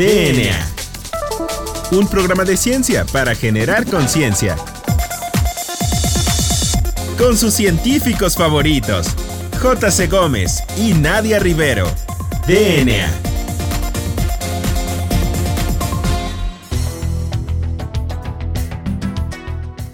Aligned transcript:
DNA. 0.00 0.56
Un 1.92 2.08
programa 2.08 2.44
de 2.44 2.56
ciencia 2.56 3.04
para 3.12 3.34
generar 3.34 3.84
conciencia. 3.84 4.56
Con 7.18 7.36
sus 7.36 7.52
científicos 7.52 8.34
favoritos, 8.34 9.08
J.C. 9.60 10.06
Gómez 10.06 10.62
y 10.78 10.94
Nadia 10.94 11.38
Rivero. 11.38 11.86
DNA. 12.46 13.10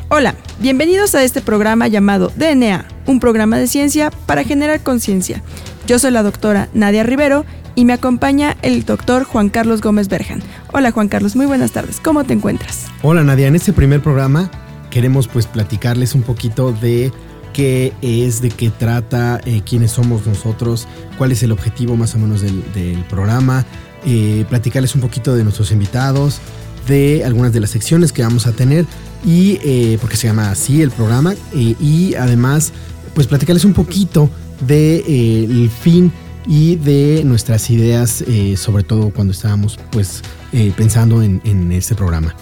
Hola, 0.06 0.36
bienvenidos 0.60 1.16
a 1.16 1.24
este 1.24 1.40
programa 1.40 1.88
llamado 1.88 2.30
DNA, 2.36 2.86
un 3.06 3.18
programa 3.18 3.58
de 3.58 3.66
ciencia 3.66 4.12
para 4.26 4.44
generar 4.44 4.84
conciencia. 4.84 5.42
Yo 5.88 5.98
soy 5.98 6.12
la 6.12 6.22
doctora 6.22 6.68
Nadia 6.74 7.02
Rivero 7.02 7.44
y 7.76 7.84
me 7.84 7.92
acompaña 7.92 8.56
el 8.62 8.84
doctor 8.84 9.22
Juan 9.22 9.50
Carlos 9.50 9.82
Gómez 9.82 10.08
Berjan. 10.08 10.42
Hola 10.72 10.90
Juan 10.90 11.08
Carlos, 11.08 11.36
muy 11.36 11.46
buenas 11.46 11.70
tardes. 11.70 12.00
¿Cómo 12.02 12.24
te 12.24 12.32
encuentras? 12.32 12.86
Hola 13.02 13.22
Nadia, 13.22 13.46
en 13.46 13.54
este 13.54 13.72
primer 13.72 14.02
programa 14.02 14.50
queremos 14.90 15.28
pues 15.28 15.46
platicarles 15.46 16.14
un 16.14 16.22
poquito 16.22 16.72
de 16.72 17.12
qué 17.52 17.92
es, 18.00 18.40
de 18.40 18.48
qué 18.48 18.70
trata, 18.70 19.40
eh, 19.44 19.60
quiénes 19.64 19.92
somos 19.92 20.26
nosotros, 20.26 20.88
cuál 21.18 21.32
es 21.32 21.42
el 21.42 21.52
objetivo 21.52 21.96
más 21.96 22.14
o 22.14 22.18
menos 22.18 22.40
del, 22.40 23.04
programa, 23.10 23.66
eh, 24.06 24.46
platicarles 24.48 24.94
un 24.94 25.02
poquito 25.02 25.34
de 25.34 25.44
nuestros 25.44 25.70
invitados, 25.70 26.40
de 26.88 27.24
algunas 27.24 27.52
de 27.52 27.60
las 27.60 27.70
secciones 27.70 28.10
que 28.10 28.22
vamos 28.22 28.46
a 28.46 28.52
tener 28.52 28.86
y 29.24 29.58
eh, 29.62 29.98
porque 30.00 30.16
se 30.16 30.28
llama 30.28 30.50
así 30.50 30.80
el 30.80 30.90
programa 30.90 31.34
y 31.52 32.14
además 32.14 32.72
pues 33.14 33.26
platicarles 33.26 33.64
un 33.64 33.74
poquito 33.74 34.30
del 34.60 35.04
de, 35.06 35.70
fin 35.82 36.12
y 36.46 36.76
de 36.76 37.22
nuestras 37.24 37.70
ideas, 37.70 38.22
eh, 38.26 38.56
sobre 38.56 38.84
todo 38.84 39.10
cuando 39.10 39.32
estábamos 39.32 39.78
pues 39.90 40.22
eh, 40.52 40.72
pensando 40.76 41.22
en, 41.22 41.72
este 41.72 41.94
programa. 41.94 42.34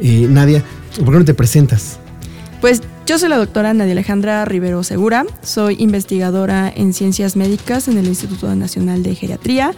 Eh, 0.00 0.26
Nadia, 0.28 0.64
¿por 0.98 1.12
qué 1.12 1.18
no 1.18 1.24
te 1.24 1.34
presentas? 1.34 1.98
Pues 2.60 2.82
yo 3.06 3.18
soy 3.18 3.28
la 3.28 3.36
doctora 3.36 3.74
Nadia 3.74 3.92
Alejandra 3.92 4.44
Rivero 4.44 4.82
Segura, 4.82 5.24
soy 5.42 5.76
investigadora 5.78 6.72
en 6.74 6.92
ciencias 6.92 7.36
médicas 7.36 7.88
en 7.88 7.98
el 7.98 8.06
Instituto 8.06 8.54
Nacional 8.54 9.02
de 9.02 9.14
Geriatría. 9.14 9.72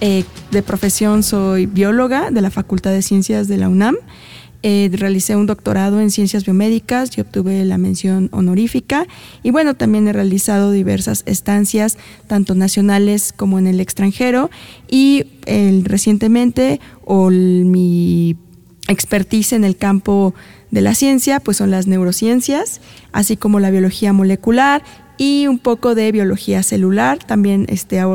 de 0.00 0.62
profesión 0.62 1.22
soy 1.22 1.66
bióloga 1.66 2.30
de 2.30 2.42
la 2.42 2.50
Facultad 2.50 2.90
de 2.90 3.02
Ciencias 3.02 3.48
de 3.48 3.56
la 3.56 3.68
UNAM. 3.68 3.96
Eh, 4.68 4.90
realicé 4.92 5.36
un 5.36 5.46
doctorado 5.46 6.00
en 6.00 6.10
ciencias 6.10 6.44
biomédicas 6.44 7.16
y 7.16 7.20
obtuve 7.20 7.64
la 7.64 7.78
mención 7.78 8.28
honorífica. 8.32 9.06
Y 9.44 9.52
bueno, 9.52 9.74
también 9.74 10.08
he 10.08 10.12
realizado 10.12 10.72
diversas 10.72 11.22
estancias, 11.26 11.96
tanto 12.26 12.56
nacionales 12.56 13.32
como 13.32 13.60
en 13.60 13.68
el 13.68 13.78
extranjero. 13.78 14.50
Y 14.90 15.26
recientemente, 15.84 16.80
o 17.04 17.30
mi 17.30 18.36
expertise 18.88 19.52
en 19.52 19.62
el 19.62 19.76
campo 19.76 20.34
de 20.72 20.80
la 20.80 20.96
ciencia, 20.96 21.38
pues 21.38 21.58
son 21.58 21.70
las 21.70 21.86
neurociencias, 21.86 22.80
así 23.12 23.36
como 23.36 23.60
la 23.60 23.70
biología 23.70 24.12
molecular 24.12 24.82
y 25.16 25.46
un 25.46 25.60
poco 25.60 25.94
de 25.94 26.10
biología 26.10 26.64
celular. 26.64 27.18
También 27.18 27.66
este, 27.68 28.00
a, 28.00 28.08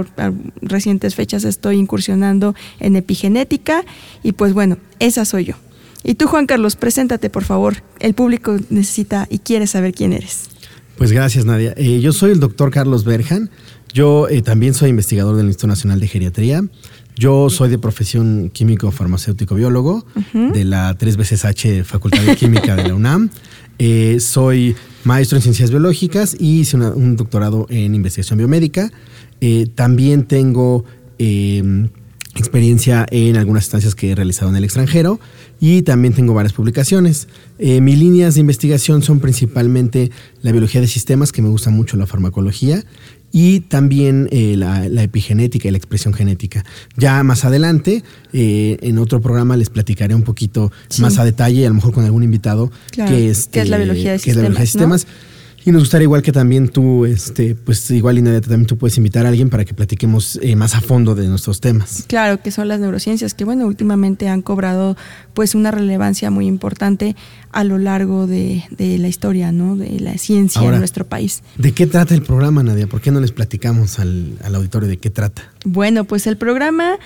recientes 0.62 1.16
fechas 1.16 1.46
estoy 1.46 1.78
incursionando 1.78 2.56
en 2.82 2.98
epigenética 2.98 3.86
y 4.22 4.34
pues 4.34 4.54
bueno, 4.54 4.80
esa 5.00 5.24
soy 5.24 5.46
yo. 5.46 5.56
Y 6.04 6.16
tú, 6.16 6.28
Juan 6.28 6.48
Carlos, 6.48 6.76
preséntate, 6.76 7.30
por 7.30 7.44
favor. 7.44 7.78
El 8.00 8.14
público 8.14 8.58
necesita 8.70 9.28
y 9.30 9.40
quiere 9.40 9.68
saber 9.68 9.94
quién 9.94 10.14
eres. 10.14 10.50
Pues 10.98 11.12
gracias, 11.12 11.46
Nadia. 11.46 11.74
Eh, 11.78 12.00
yo 12.00 12.12
soy 12.12 12.32
el 12.32 12.40
doctor 12.40 12.72
Carlos 12.72 13.06
Berjan. 13.06 13.50
Yo 13.94 14.28
eh, 14.30 14.42
también 14.42 14.74
soy 14.74 14.90
investigador 14.90 15.36
del 15.36 15.48
Instituto 15.48 15.68
Nacional 15.68 16.00
de 16.00 16.08
Geriatría. 16.08 16.64
Yo 17.16 17.50
soy 17.50 17.70
de 17.70 17.78
profesión 17.78 18.50
químico 18.54 18.90
farmacéutico 18.92 19.56
biólogo 19.56 20.06
de 20.54 20.64
la 20.64 20.96
3 20.98 21.18
veces 21.18 21.44
H 21.44 21.84
Facultad 21.84 22.22
de 22.22 22.36
Química 22.36 22.76
de 22.76 22.88
la 22.88 22.96
UNAM. 22.96 23.30
Eh, 23.80 24.20
soy 24.20 24.76
maestro 25.04 25.38
en 25.38 25.42
ciencias 25.42 25.72
biológicas 25.72 26.36
y 26.40 26.62
hice 26.62 26.78
un 26.78 27.16
doctorado 27.18 27.68
en 27.70 27.94
investigación 27.96 28.38
biomédica. 28.38 28.92
también 29.76 30.26
tengo 30.26 30.86
experiencia 32.36 33.06
en 33.12 33.38
algunas 33.38 33.66
estancias 33.66 33.94
que 33.94 34.12
he 34.12 34.16
realizado 34.16 34.50
en 34.50 34.56
el 34.56 34.64
extranjero 34.64 35.20
y 35.62 35.84
también 35.84 36.16
tengo 36.16 36.34
varias 36.34 36.54
publicaciones. 36.54 37.28
Eh, 37.60 37.82
mis 37.82 37.98
líneas 37.98 38.34
de 38.34 38.42
investigación 38.42 39.04
son 39.04 39.20
principalmente 39.20 40.10
la 40.42 40.52
biología 40.52 40.82
de 40.82 40.88
sistemas, 40.88 41.32
que 41.32 41.44
me 41.44 41.50
gusta 41.50 41.70
mucho 41.70 41.98
la 41.98 42.08
farmacología, 42.08 42.84
y 43.32 43.62
también 43.62 44.28
eh, 44.32 44.56
la, 44.58 44.88
epigenética 45.04 45.68
y 45.68 45.72
la 45.72 45.78
expresión 45.78 46.16
genética. 46.16 46.66
Ya 46.98 47.22
más 47.24 47.46
adelante, 47.46 48.04
eh, 48.34 48.80
en 48.82 48.98
otro 48.98 49.22
programa 49.22 49.56
les 49.56 49.70
platicaré 49.70 50.16
un 50.16 50.24
poquito 50.24 50.72
más 51.00 51.20
a 51.20 51.24
detalle, 51.24 51.64
a 51.68 51.70
lo 51.70 51.76
mejor 51.76 51.94
con 51.94 52.06
algún 52.06 52.24
invitado, 52.24 52.72
que, 52.92 53.30
es, 53.30 53.48
es 53.54 53.70
la 53.70 53.78
biología 53.78 54.14
de 54.14 54.20
sistemas. 54.20 55.06
Y 55.64 55.72
nos 55.72 55.84
gustaría 55.84 56.04
igual 56.04 56.22
que 56.22 56.32
también 56.32 56.70
tú, 56.70 57.06
este, 57.06 57.56
pues 57.56 57.90
igual 57.92 58.18
Inadia, 58.18 58.42
también 58.42 58.66
tú 58.66 58.78
puedes 58.78 58.98
invitar 58.98 59.26
a 59.26 59.30
alguien 59.30 59.50
para 59.50 59.64
que 59.64 59.74
platiquemos 59.74 60.40
eh, 60.42 60.56
más 60.56 60.76
a 60.76 60.82
fondo 60.82 61.14
de 61.14 61.28
nuestros 61.28 61.62
temas. 61.62 62.06
Claro, 62.08 62.42
que 62.42 62.52
son 62.52 62.68
las 62.68 62.80
neurociencias, 62.80 63.34
que 63.34 63.46
bueno, 63.46 63.68
últimamente 63.68 64.28
han 64.28 64.42
cobrado 64.42 64.98
pues 65.34 65.54
una 65.54 65.70
relevancia 65.70 66.32
muy 66.32 66.48
importante 66.48 67.16
a 67.52 67.64
lo 67.64 67.78
largo 67.78 68.28
de, 68.28 68.64
la 68.78 69.08
historia, 69.08 69.52
¿no? 69.52 69.76
De 69.76 70.00
la 70.00 70.18
ciencia 70.18 70.64
en 70.64 70.80
nuestro 70.80 71.06
país. 71.06 71.44
¿De 71.58 71.74
qué 71.74 71.86
trata 71.86 72.16
el 72.16 72.24
programa, 72.24 72.64
Nadia? 72.64 72.88
¿Por 72.88 73.02
qué 73.02 73.12
no 73.12 73.20
les 73.20 73.32
platicamos 73.32 74.00
al, 74.00 74.38
al 74.44 74.56
auditorio 74.56 74.90
de 74.90 74.98
qué 74.98 75.10
trata? 75.10 75.44
Bueno, 75.66 76.06
pues 76.06 76.26
el 76.28 76.38
programa 76.38 76.98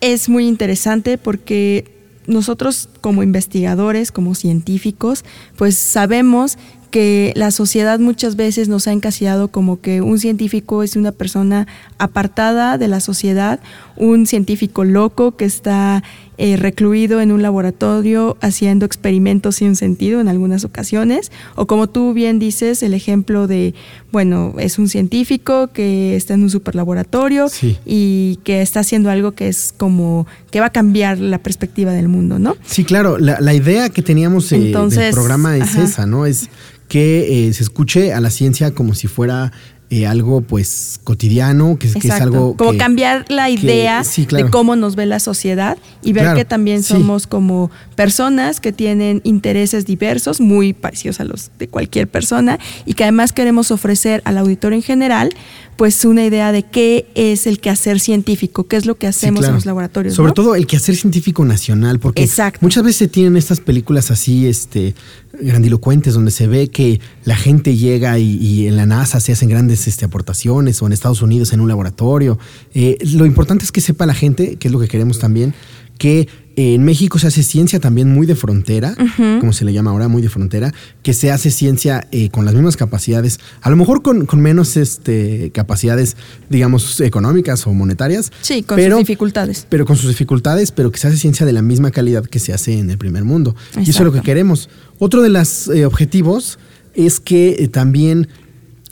es 0.00 0.28
muy 0.28 0.46
interesante 0.46 1.16
porque 1.16 2.02
nosotros 2.26 2.88
como 3.00 3.22
investigadores, 3.22 4.12
como 4.12 4.34
científicos, 4.34 5.24
pues 5.56 5.76
sabemos 5.76 6.58
que 6.92 7.32
la 7.34 7.50
sociedad 7.50 7.98
muchas 7.98 8.36
veces 8.36 8.68
nos 8.68 8.86
ha 8.86 8.92
encasillado 8.92 9.48
como 9.48 9.80
que 9.80 10.02
un 10.02 10.20
científico 10.20 10.84
es 10.84 10.94
una 10.94 11.10
persona 11.10 11.66
apartada 11.98 12.78
de 12.78 12.86
la 12.86 13.00
sociedad, 13.00 13.58
un 13.96 14.26
científico 14.26 14.84
loco 14.84 15.34
que 15.34 15.46
está 15.46 16.04
eh, 16.38 16.56
recluido 16.56 17.20
en 17.20 17.30
un 17.30 17.42
laboratorio 17.42 18.36
haciendo 18.40 18.86
experimentos 18.86 19.56
sin 19.56 19.76
sentido 19.76 20.20
en 20.20 20.28
algunas 20.28 20.64
ocasiones, 20.64 21.30
o 21.56 21.66
como 21.66 21.88
tú 21.88 22.14
bien 22.14 22.38
dices, 22.38 22.82
el 22.82 22.94
ejemplo 22.94 23.46
de, 23.46 23.74
bueno, 24.12 24.54
es 24.58 24.78
un 24.78 24.88
científico 24.88 25.68
que 25.68 26.16
está 26.16 26.34
en 26.34 26.42
un 26.42 26.50
superlaboratorio 26.50 27.48
y 27.84 28.38
que 28.44 28.62
está 28.62 28.80
haciendo 28.80 29.10
algo 29.10 29.32
que 29.32 29.48
es 29.48 29.74
como 29.76 30.26
que 30.50 30.60
va 30.60 30.66
a 30.66 30.72
cambiar 30.72 31.18
la 31.18 31.38
perspectiva 31.38 31.92
del 31.92 32.08
mundo, 32.08 32.38
¿no? 32.38 32.56
Sí, 32.64 32.84
claro, 32.84 33.18
la, 33.18 33.54
idea 33.54 33.90
que 33.90 34.02
teníamos 34.02 34.50
eh, 34.52 34.58
del 34.58 35.12
programa 35.12 35.56
es 35.56 35.76
esa, 35.76 36.06
¿no? 36.06 36.24
Es 36.24 36.48
que 36.92 37.48
eh, 37.48 37.52
se 37.54 37.62
escuche 37.62 38.12
a 38.12 38.20
la 38.20 38.28
ciencia 38.28 38.72
como 38.72 38.94
si 38.94 39.08
fuera 39.08 39.50
eh, 39.92 40.06
algo 40.06 40.40
pues 40.40 40.98
cotidiano, 41.04 41.76
que, 41.78 41.86
es 41.86 42.10
algo... 42.10 42.56
Como 42.56 42.78
cambiar 42.78 43.26
la 43.28 43.50
idea 43.50 44.02
de 44.02 44.48
cómo 44.48 44.74
nos 44.74 44.96
ve 44.96 45.04
la 45.04 45.20
sociedad 45.20 45.76
y 46.02 46.14
ver 46.14 46.34
que 46.34 46.46
también 46.46 46.82
somos 46.82 47.26
como 47.26 47.70
personas 47.94 48.58
que 48.60 48.72
tienen 48.72 49.20
intereses 49.22 49.84
diversos, 49.84 50.40
muy 50.40 50.72
parecidos 50.72 51.20
a 51.20 51.24
los 51.24 51.50
de 51.58 51.68
cualquier 51.68 52.08
persona, 52.08 52.58
y 52.86 52.94
que 52.94 53.04
además 53.04 53.34
queremos 53.34 53.70
ofrecer 53.70 54.22
al 54.24 54.38
auditorio 54.38 54.76
en 54.76 54.82
general 54.82 55.34
pues 55.76 56.04
una 56.04 56.24
idea 56.24 56.52
de 56.52 56.62
qué 56.62 57.06
es 57.14 57.46
el 57.46 57.58
quehacer 57.58 57.98
científico, 57.98 58.68
qué 58.68 58.76
es 58.76 58.86
lo 58.86 58.96
que 58.96 59.06
hacemos 59.06 59.44
en 59.46 59.54
los 59.54 59.66
laboratorios. 59.66 60.14
Sobre 60.14 60.32
todo 60.32 60.54
el 60.54 60.66
quehacer 60.66 60.96
científico 60.96 61.44
nacional, 61.44 61.98
porque 61.98 62.28
muchas 62.60 62.84
veces 62.84 62.96
se 62.96 63.08
tienen 63.08 63.36
estas 63.36 63.60
películas 63.60 64.10
así, 64.10 64.46
este, 64.46 64.94
grandilocuentes, 65.40 66.14
donde 66.14 66.30
se 66.30 66.46
ve 66.46 66.68
que 66.68 67.00
la 67.24 67.36
gente 67.36 67.76
llega 67.76 68.18
y, 68.18 68.66
en 68.66 68.76
la 68.76 68.86
NASA 68.86 69.18
se 69.20 69.32
hacen 69.32 69.48
grandes 69.48 69.81
este, 69.88 70.04
aportaciones, 70.04 70.82
o 70.82 70.86
en 70.86 70.92
Estados 70.92 71.22
Unidos 71.22 71.52
en 71.52 71.60
un 71.60 71.68
laboratorio. 71.68 72.38
Eh, 72.74 72.98
lo 73.12 73.26
importante 73.26 73.64
es 73.64 73.72
que 73.72 73.80
sepa 73.80 74.06
la 74.06 74.14
gente, 74.14 74.56
que 74.56 74.68
es 74.68 74.72
lo 74.72 74.80
que 74.80 74.88
queremos 74.88 75.18
también, 75.18 75.54
que 75.98 76.26
en 76.56 76.84
México 76.84 77.18
se 77.18 77.28
hace 77.28 77.42
ciencia 77.42 77.80
también 77.80 78.12
muy 78.12 78.26
de 78.26 78.34
frontera, 78.34 78.94
como 79.40 79.52
se 79.52 79.64
le 79.64 79.72
llama 79.72 79.92
ahora, 79.92 80.08
muy 80.08 80.20
de 80.20 80.28
frontera, 80.28 80.74
que 81.02 81.14
se 81.14 81.30
hace 81.30 81.50
ciencia 81.50 82.06
eh, 82.10 82.28
con 82.28 82.44
las 82.44 82.54
mismas 82.54 82.76
capacidades, 82.76 83.40
a 83.62 83.70
lo 83.70 83.76
mejor 83.76 84.02
con, 84.02 84.26
menos 84.34 84.76
este, 84.76 85.50
capacidades, 85.54 86.16
digamos, 86.50 87.00
económicas 87.00 87.66
o 87.66 87.72
monetarias. 87.72 88.32
Sí, 88.42 88.62
con 88.62 88.78
sus 88.78 88.98
dificultades. 88.98 89.66
Pero 89.68 89.86
con 89.86 89.96
sus 89.96 90.10
dificultades, 90.10 90.72
pero 90.72 90.90
que 90.90 90.98
se 90.98 91.08
hace 91.08 91.16
ciencia 91.16 91.46
de 91.46 91.52
la 91.52 91.62
misma 91.62 91.90
calidad 91.90 92.26
que 92.26 92.38
se 92.38 92.52
hace 92.52 92.78
en 92.78 92.90
el 92.90 92.98
primer 92.98 93.24
mundo. 93.24 93.54
Y 93.76 93.90
eso 93.90 94.00
es 94.00 94.04
lo 94.04 94.12
que 94.12 94.20
queremos. 94.20 94.68
Otro 94.98 95.22
de 95.22 95.30
los 95.30 95.68
eh, 95.68 95.86
objetivos 95.86 96.58
es 96.94 97.20
que 97.20 97.56
eh, 97.58 97.68
también 97.68 98.28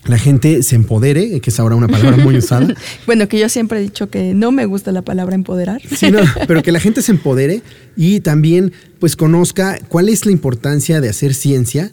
la 0.06 0.18
gente 0.18 0.62
se 0.62 0.76
empodere, 0.76 1.40
que 1.40 1.50
es 1.50 1.60
ahora 1.60 1.76
una 1.76 1.88
palabra 1.88 2.16
muy 2.16 2.36
usada. 2.38 2.74
bueno, 3.06 3.28
que 3.28 3.38
yo 3.38 3.48
siempre 3.48 3.78
he 3.78 3.82
dicho 3.82 4.08
que 4.08 4.34
no 4.34 4.50
me 4.52 4.64
gusta 4.66 4.92
la 4.92 5.02
palabra 5.02 5.34
empoderar. 5.34 5.80
sí, 5.94 6.10
no, 6.10 6.20
pero 6.48 6.62
que 6.62 6.72
la 6.72 6.80
gente 6.80 7.02
se 7.02 7.12
empodere 7.12 7.62
y 7.96 8.20
también 8.20 8.72
pues 8.98 9.16
conozca 9.16 9.78
cuál 9.88 10.08
es 10.08 10.24
la 10.26 10.32
importancia 10.32 11.00
de 11.00 11.08
hacer 11.08 11.34
ciencia 11.34 11.92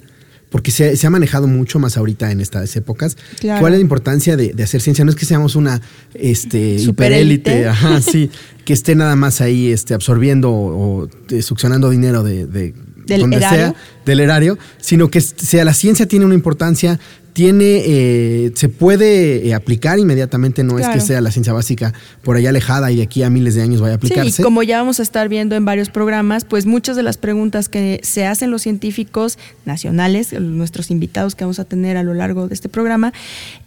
porque 0.49 0.71
se, 0.71 0.95
se 0.95 1.05
ha 1.05 1.09
manejado 1.09 1.45
mucho 1.47 1.77
más 1.77 1.97
ahorita 1.97 2.31
en 2.31 2.39
estas 2.39 2.73
épocas. 2.77 3.17
Claro. 3.41 3.59
¿Cuál 3.59 3.73
es 3.73 3.79
la 3.79 3.81
importancia 3.83 4.37
de, 4.37 4.53
de 4.53 4.63
hacer 4.63 4.79
ciencia? 4.79 5.03
No 5.03 5.11
es 5.11 5.17
que 5.17 5.25
seamos 5.25 5.57
una 5.57 5.81
este, 6.13 6.79
Superélite. 6.79 7.67
ajá, 7.67 7.99
sí, 8.11 8.31
que 8.63 8.71
esté 8.71 8.95
nada 8.95 9.17
más 9.17 9.41
ahí 9.41 9.69
este, 9.73 9.93
absorbiendo 9.93 10.49
o, 10.51 11.03
o, 11.03 11.09
eh, 11.29 11.41
succionando 11.41 11.89
dinero 11.89 12.23
de, 12.23 12.47
de 12.47 12.73
Del 13.05 13.21
donde 13.21 13.37
erario. 13.37 13.57
sea, 13.59 13.75
del 14.05 14.21
erario, 14.21 14.57
sino 14.79 15.09
que 15.11 15.19
sea 15.19 15.65
la 15.65 15.73
ciencia 15.73 16.07
tiene 16.07 16.23
una 16.23 16.35
importancia, 16.35 16.97
tiene, 17.37 17.83
eh, 17.85 18.51
se 18.55 18.67
puede 18.67 19.47
eh, 19.47 19.53
aplicar 19.53 19.99
inmediatamente, 19.99 20.63
no 20.63 20.79
es 20.79 20.87
que 20.87 20.99
sea 20.99 21.21
la 21.21 21.29
ciencia 21.29 21.53
básica 21.53 21.93
por 22.23 22.35
allá 22.35 22.49
alejada 22.49 22.91
y 22.91 22.95
de 22.95 23.03
aquí 23.03 23.21
a 23.21 23.29
miles 23.29 23.53
de 23.53 23.61
años 23.61 23.79
vaya 23.79 23.93
a 23.93 23.97
aplicarse. 23.97 24.31
Sí, 24.31 24.41
y 24.41 24.43
como 24.43 24.63
ya 24.63 24.79
vamos 24.79 24.99
a 24.99 25.03
estar 25.03 25.29
viendo 25.29 25.55
en 25.55 25.63
varios 25.63 25.91
programas, 25.91 26.45
pues 26.45 26.65
muchas 26.65 26.95
de 26.95 27.03
las 27.03 27.19
preguntas 27.19 27.69
que 27.69 27.99
se 28.01 28.25
hacen 28.25 28.49
los 28.49 28.63
científicos 28.63 29.37
nacionales, 29.65 30.33
nuestros 30.33 30.89
invitados 30.89 31.35
que 31.35 31.43
vamos 31.43 31.59
a 31.59 31.65
tener 31.65 31.95
a 31.95 32.01
lo 32.01 32.15
largo 32.15 32.47
de 32.47 32.55
este 32.55 32.69
programa, 32.69 33.13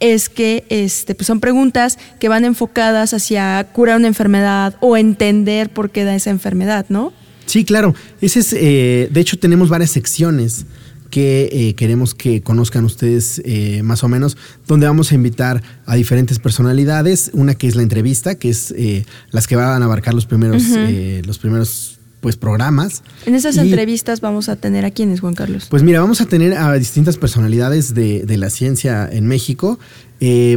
es 0.00 0.28
que 0.28 0.64
este, 0.68 1.14
pues 1.14 1.28
son 1.28 1.38
preguntas 1.38 1.96
que 2.18 2.28
van 2.28 2.44
enfocadas 2.44 3.14
hacia 3.14 3.68
curar 3.72 3.98
una 3.98 4.08
enfermedad 4.08 4.74
o 4.80 4.96
entender 4.96 5.70
por 5.70 5.90
qué 5.90 6.02
da 6.02 6.16
esa 6.16 6.30
enfermedad, 6.30 6.86
¿no? 6.88 7.12
Sí, 7.46 7.64
claro. 7.64 7.94
Ese 8.20 8.40
es, 8.40 8.52
eh, 8.52 9.08
de 9.12 9.20
hecho, 9.20 9.38
tenemos 9.38 9.68
varias 9.68 9.92
secciones 9.92 10.66
que 11.10 11.48
eh, 11.52 11.74
queremos 11.74 12.14
que 12.14 12.40
conozcan 12.42 12.84
ustedes 12.84 13.42
eh, 13.44 13.82
más 13.82 14.02
o 14.04 14.08
menos, 14.08 14.36
donde 14.66 14.86
vamos 14.86 15.12
a 15.12 15.14
invitar 15.16 15.62
a 15.86 15.96
diferentes 15.96 16.38
personalidades. 16.38 17.30
Una 17.34 17.54
que 17.54 17.66
es 17.68 17.74
la 17.76 17.82
entrevista, 17.82 18.36
que 18.36 18.48
es 18.50 18.72
eh, 18.76 19.04
las 19.30 19.46
que 19.46 19.56
van 19.56 19.82
a 19.82 19.84
abarcar 19.84 20.14
los 20.14 20.26
primeros, 20.26 20.62
eh, 20.76 21.22
los 21.26 21.38
primeros 21.38 21.98
pues 22.20 22.36
programas. 22.36 23.02
En 23.26 23.34
esas 23.34 23.56
Y- 23.56 23.60
entrevistas 23.60 24.20
vamos 24.20 24.48
a 24.48 24.56
tener 24.56 24.84
a 24.84 24.90
quienes, 24.90 25.20
Juan 25.20 25.34
Carlos. 25.34 25.66
Pues 25.70 25.82
mira, 25.82 26.00
vamos 26.00 26.20
a 26.20 26.26
tener 26.26 26.54
a 26.54 26.72
distintas 26.74 27.16
personalidades 27.16 27.94
de, 27.94 28.24
de 28.24 28.36
la 28.36 28.50
ciencia 28.50 29.08
en 29.10 29.26
México. 29.26 29.78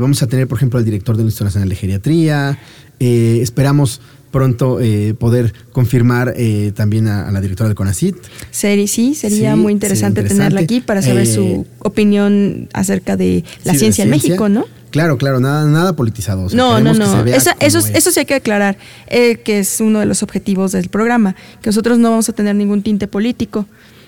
Vamos 0.01 0.21
a 0.21 0.27
tener, 0.27 0.47
por 0.47 0.57
ejemplo, 0.57 0.77
al 0.77 0.83
director 0.85 1.15
del 1.15 1.25
Instituto 1.25 1.45
Nacional 1.45 1.69
de 1.69 1.75
Geriatría. 1.77 2.59
Esperamos 2.99 4.01
pronto 4.33 4.81
eh, 4.81 5.13
poder 5.17 5.53
confirmar 5.71 6.33
eh, 6.35 6.73
también 6.75 7.07
a, 7.07 7.27
a 7.29 7.31
la 7.31 7.39
directora 7.39 7.69
del 7.69 7.75
CONACIT. 7.75 8.17
Seri, 8.51 8.87
sí, 8.87 9.15
sería 9.15 9.53
Sí, 9.53 9.59
muy 9.59 9.71
interesante, 9.71 10.21
sería 10.23 10.35
tenerla 10.35 10.59
aquí 10.61 10.81
para 10.81 11.01
saber 11.01 11.23
Eh, 11.23 11.25
su 11.33 11.65
opinión 11.79 12.67
acerca 12.73 13.15
de 13.15 13.45
la 13.63 13.71
Sí, 13.71 13.77
de 13.77 13.79
ciencia 13.79 14.03
en 14.03 14.09
México, 14.09 14.49
¿no? 14.49 14.65
Claro, 14.89 15.17
claro, 15.17 15.39
nada, 15.39 15.65
nada 15.65 15.95
politizado. 15.95 16.43
o 16.43 16.49
sea, 16.49 16.57
No, 16.57 16.79
no, 16.79 16.93
no. 16.93 17.25
Esa- 17.25 17.55
eso, 17.59 17.79
es. 17.79 17.89
eso 17.95 18.11
sí 18.11 18.19
hay 18.19 18.25
que 18.25 18.35
aclarar, 18.35 18.77
eh, 19.07 19.37
que 19.43 19.59
es 19.59 19.79
uno 19.79 19.99
de 19.99 20.05
los 20.07 20.21
objetivos 20.23 20.71
del 20.71 20.89
programa, 20.89 21.35
que 21.61 21.69
nosotros 21.69 21.97
no 21.99 22.09
vamos 22.11 22.27
a 22.29 22.33
tener 22.33 22.55
ningún 22.55 22.81
tinte 22.83 23.07
político. 23.07 23.65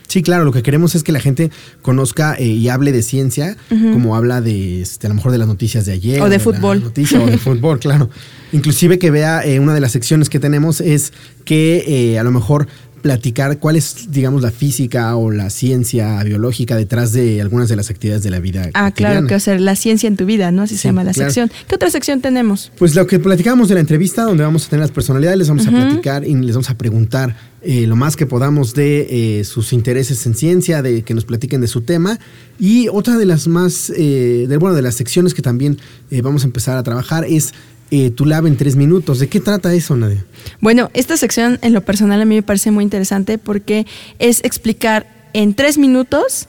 Sí, 0.08 0.22
claro, 0.22 0.46
lo 0.46 0.52
que 0.52 0.64
queremos 0.64 0.96
es 0.96 1.04
que 1.04 1.12
la 1.12 1.20
gente 1.20 1.52
conozca 1.82 2.36
eh, 2.36 2.46
y 2.46 2.70
hable 2.70 2.92
de 2.92 3.02
ciencia, 3.02 3.58
como 3.70 4.16
habla 4.16 4.42
de, 4.42 4.82
este, 4.82 5.08
a 5.08 5.10
lo 5.10 5.16
mejor 5.16 5.32
de 5.32 5.38
las 5.38 5.48
noticias 5.48 5.86
de 5.86 5.94
ayer. 5.94 6.22
O 6.22 6.30
de 6.30 6.40
fútbol. 6.40 6.82
noticia, 6.84 7.22
o 7.22 7.26
de 7.26 7.38
fútbol, 7.40 7.80
claro. 7.80 8.10
Inclusive 8.52 9.00
que 9.00 9.12
vea, 9.12 9.46
eh, 9.46 9.60
una 9.60 9.74
de 9.74 9.80
las 9.80 9.92
secciones 9.92 10.30
que 10.30 10.40
tenemos 10.40 10.82
es 10.82 11.14
que 11.44 11.84
eh, 11.88 12.20
a 12.20 12.24
lo 12.24 12.32
mejor 12.32 12.68
platicar 13.06 13.60
cuál 13.60 13.76
es, 13.76 14.08
digamos, 14.10 14.42
la 14.42 14.50
física 14.50 15.16
o 15.16 15.30
la 15.30 15.52
ciencia 15.52 16.24
biológica 16.24 16.76
detrás 16.76 17.14
de 17.14 17.40
algunas 17.40 17.70
de 17.70 17.76
las 17.76 17.92
actividades 17.92 18.24
de 18.24 18.32
la 18.32 18.40
vida. 18.40 18.72
Ah, 18.74 18.90
claro, 18.90 19.28
que 19.28 19.36
va 19.36 19.38
a 19.38 19.40
ser 19.40 19.62
la 19.62 19.76
ciencia 19.76 20.08
en 20.08 20.18
tu 20.18 20.26
vida, 20.26 20.52
¿no? 20.52 20.64
Así 20.64 20.74
Sí, 20.74 20.82
se 20.82 20.88
llama 20.88 21.04
la 21.04 21.14
claro. 21.14 21.30
sección. 21.30 21.52
¿Qué 21.68 21.76
otra 21.76 21.92
sección 21.92 22.20
tenemos? 22.22 22.72
Pues 22.80 22.96
lo 22.96 23.06
que 23.06 23.20
platicábamos 23.20 23.70
de 23.70 23.76
la 23.76 23.82
entrevista, 23.82 24.24
donde 24.24 24.44
vamos 24.44 24.66
a 24.66 24.70
tener 24.72 24.82
las 24.82 24.90
personalidades, 24.90 25.38
les 25.38 25.48
vamos 25.48 25.68
a 25.68 25.70
platicar 25.70 26.26
y 26.26 26.34
les 26.34 26.56
vamos 26.56 26.72
a 26.72 26.80
preguntar 26.80 27.36
eh, 27.62 27.86
lo 27.86 27.96
más 27.96 28.16
que 28.16 28.26
podamos 28.26 28.74
de 28.74 29.40
eh, 29.40 29.44
sus 29.44 29.72
intereses 29.72 30.26
en 30.26 30.34
ciencia, 30.34 30.82
de 30.82 31.04
que 31.04 31.14
nos 31.14 31.26
platiquen 31.26 31.62
de 31.62 31.68
su 31.68 31.82
tema. 31.82 32.18
Y 32.60 32.88
otra 32.88 33.18
de 33.18 33.28
las 33.28 33.48
más, 33.48 33.92
eh, 33.96 34.48
de, 34.50 34.58
bueno, 34.58 34.76
de 34.76 34.82
las 34.82 34.96
secciones 34.96 35.36
que 35.36 35.44
también 35.44 35.78
vamos 36.24 36.42
a 36.42 36.48
empezar 36.48 36.76
a 36.76 36.82
trabajar 36.82 37.24
es 37.26 37.54
eh, 37.92 38.12
Tu 38.12 38.26
Lab 38.26 38.48
en 38.48 38.58
tres 38.58 38.76
minutos. 38.76 39.20
¿De 39.20 39.28
qué 39.28 39.40
trata 39.40 39.74
eso, 39.74 39.96
Nadia? 39.96 40.26
Bueno, 40.62 40.90
esta 40.94 41.18
sección 41.18 41.60
en 41.62 41.74
lo 41.74 41.82
personal 41.82 42.22
a 42.22 42.26
mí 42.26 42.36
me 42.36 42.44
parece 42.44 42.72
muy 42.72 42.84
interesante 42.84 43.38
porque 43.38 43.86
es 44.20 44.44
explicar 44.44 45.08
en 45.34 45.54
tres 45.54 45.78
minutos 45.78 46.48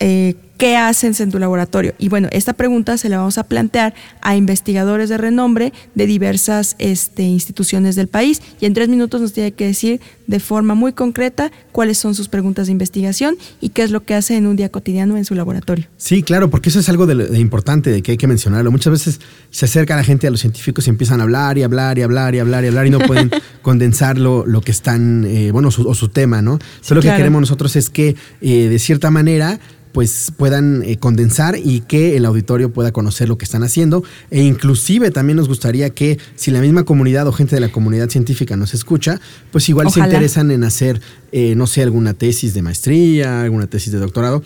eh, 0.00 0.34
qué 0.64 0.78
haces 0.78 1.20
en 1.20 1.30
tu 1.30 1.38
laboratorio. 1.38 1.92
Y 1.98 2.08
bueno, 2.08 2.28
esta 2.32 2.54
pregunta 2.54 2.96
se 2.96 3.10
la 3.10 3.18
vamos 3.18 3.36
a 3.36 3.42
plantear 3.44 3.92
a 4.22 4.34
investigadores 4.34 5.10
de 5.10 5.18
renombre 5.18 5.74
de 5.94 6.06
diversas 6.06 6.74
este, 6.78 7.22
instituciones 7.24 7.96
del 7.96 8.08
país 8.08 8.40
y 8.62 8.64
en 8.64 8.72
tres 8.72 8.88
minutos 8.88 9.20
nos 9.20 9.34
tiene 9.34 9.52
que 9.52 9.66
decir 9.66 10.00
de 10.26 10.40
forma 10.40 10.74
muy 10.74 10.94
concreta 10.94 11.52
cuáles 11.70 11.98
son 11.98 12.14
sus 12.14 12.28
preguntas 12.28 12.64
de 12.68 12.72
investigación 12.72 13.36
y 13.60 13.68
qué 13.68 13.82
es 13.82 13.90
lo 13.90 14.04
que 14.04 14.14
hace 14.14 14.36
en 14.38 14.46
un 14.46 14.56
día 14.56 14.70
cotidiano 14.70 15.18
en 15.18 15.26
su 15.26 15.34
laboratorio. 15.34 15.84
Sí, 15.98 16.22
claro, 16.22 16.48
porque 16.48 16.70
eso 16.70 16.80
es 16.80 16.88
algo 16.88 17.04
de, 17.04 17.14
de 17.14 17.38
importante, 17.38 17.90
de 17.90 18.00
que 18.00 18.12
hay 18.12 18.16
que 18.16 18.26
mencionarlo. 18.26 18.70
Muchas 18.70 18.90
veces 18.90 19.20
se 19.50 19.66
acerca 19.66 19.96
la 19.96 20.02
gente 20.04 20.26
a 20.28 20.30
los 20.30 20.40
científicos 20.40 20.86
y 20.86 20.90
empiezan 20.90 21.20
a 21.20 21.24
hablar 21.24 21.58
y 21.58 21.62
hablar 21.62 21.98
y 21.98 22.02
hablar 22.02 22.34
y 22.34 22.38
hablar 22.38 22.64
y 22.64 22.68
hablar 22.68 22.86
y 22.86 22.90
no 22.90 23.00
pueden 23.00 23.30
condensar 23.60 24.16
lo, 24.16 24.46
lo 24.46 24.62
que 24.62 24.70
están, 24.70 25.26
eh, 25.26 25.50
bueno, 25.50 25.70
su- 25.70 25.86
o 25.86 25.94
su 25.94 26.08
tema, 26.08 26.40
¿no? 26.40 26.52
Entonces 26.54 26.92
lo 26.96 27.02
que 27.02 27.14
queremos 27.14 27.42
nosotros 27.42 27.76
es 27.76 27.90
que 27.90 28.16
eh, 28.40 28.68
de 28.70 28.78
cierta 28.78 29.10
manera 29.10 29.60
pues 29.94 30.32
puedan 30.36 30.82
eh, 30.82 30.96
condensar 30.96 31.56
y 31.56 31.82
que 31.82 32.16
el 32.16 32.26
auditorio 32.26 32.72
pueda 32.72 32.90
conocer 32.90 33.28
lo 33.28 33.38
que 33.38 33.44
están 33.44 33.62
haciendo. 33.62 34.02
E 34.28 34.42
inclusive 34.42 35.12
también 35.12 35.36
nos 35.36 35.46
gustaría 35.46 35.90
que 35.90 36.18
si 36.34 36.50
la 36.50 36.60
misma 36.60 36.82
comunidad 36.82 37.28
o 37.28 37.32
gente 37.32 37.54
de 37.54 37.60
la 37.60 37.70
comunidad 37.70 38.08
científica 38.08 38.56
nos 38.56 38.74
escucha, 38.74 39.20
pues 39.52 39.68
igual 39.68 39.92
se 39.92 40.00
interesan 40.00 40.50
en 40.50 40.64
hacer, 40.64 41.00
eh, 41.30 41.54
no 41.54 41.68
sé, 41.68 41.84
alguna 41.84 42.12
tesis 42.12 42.54
de 42.54 42.62
maestría, 42.62 43.42
alguna 43.42 43.68
tesis 43.68 43.92
de 43.92 44.00
doctorado 44.00 44.42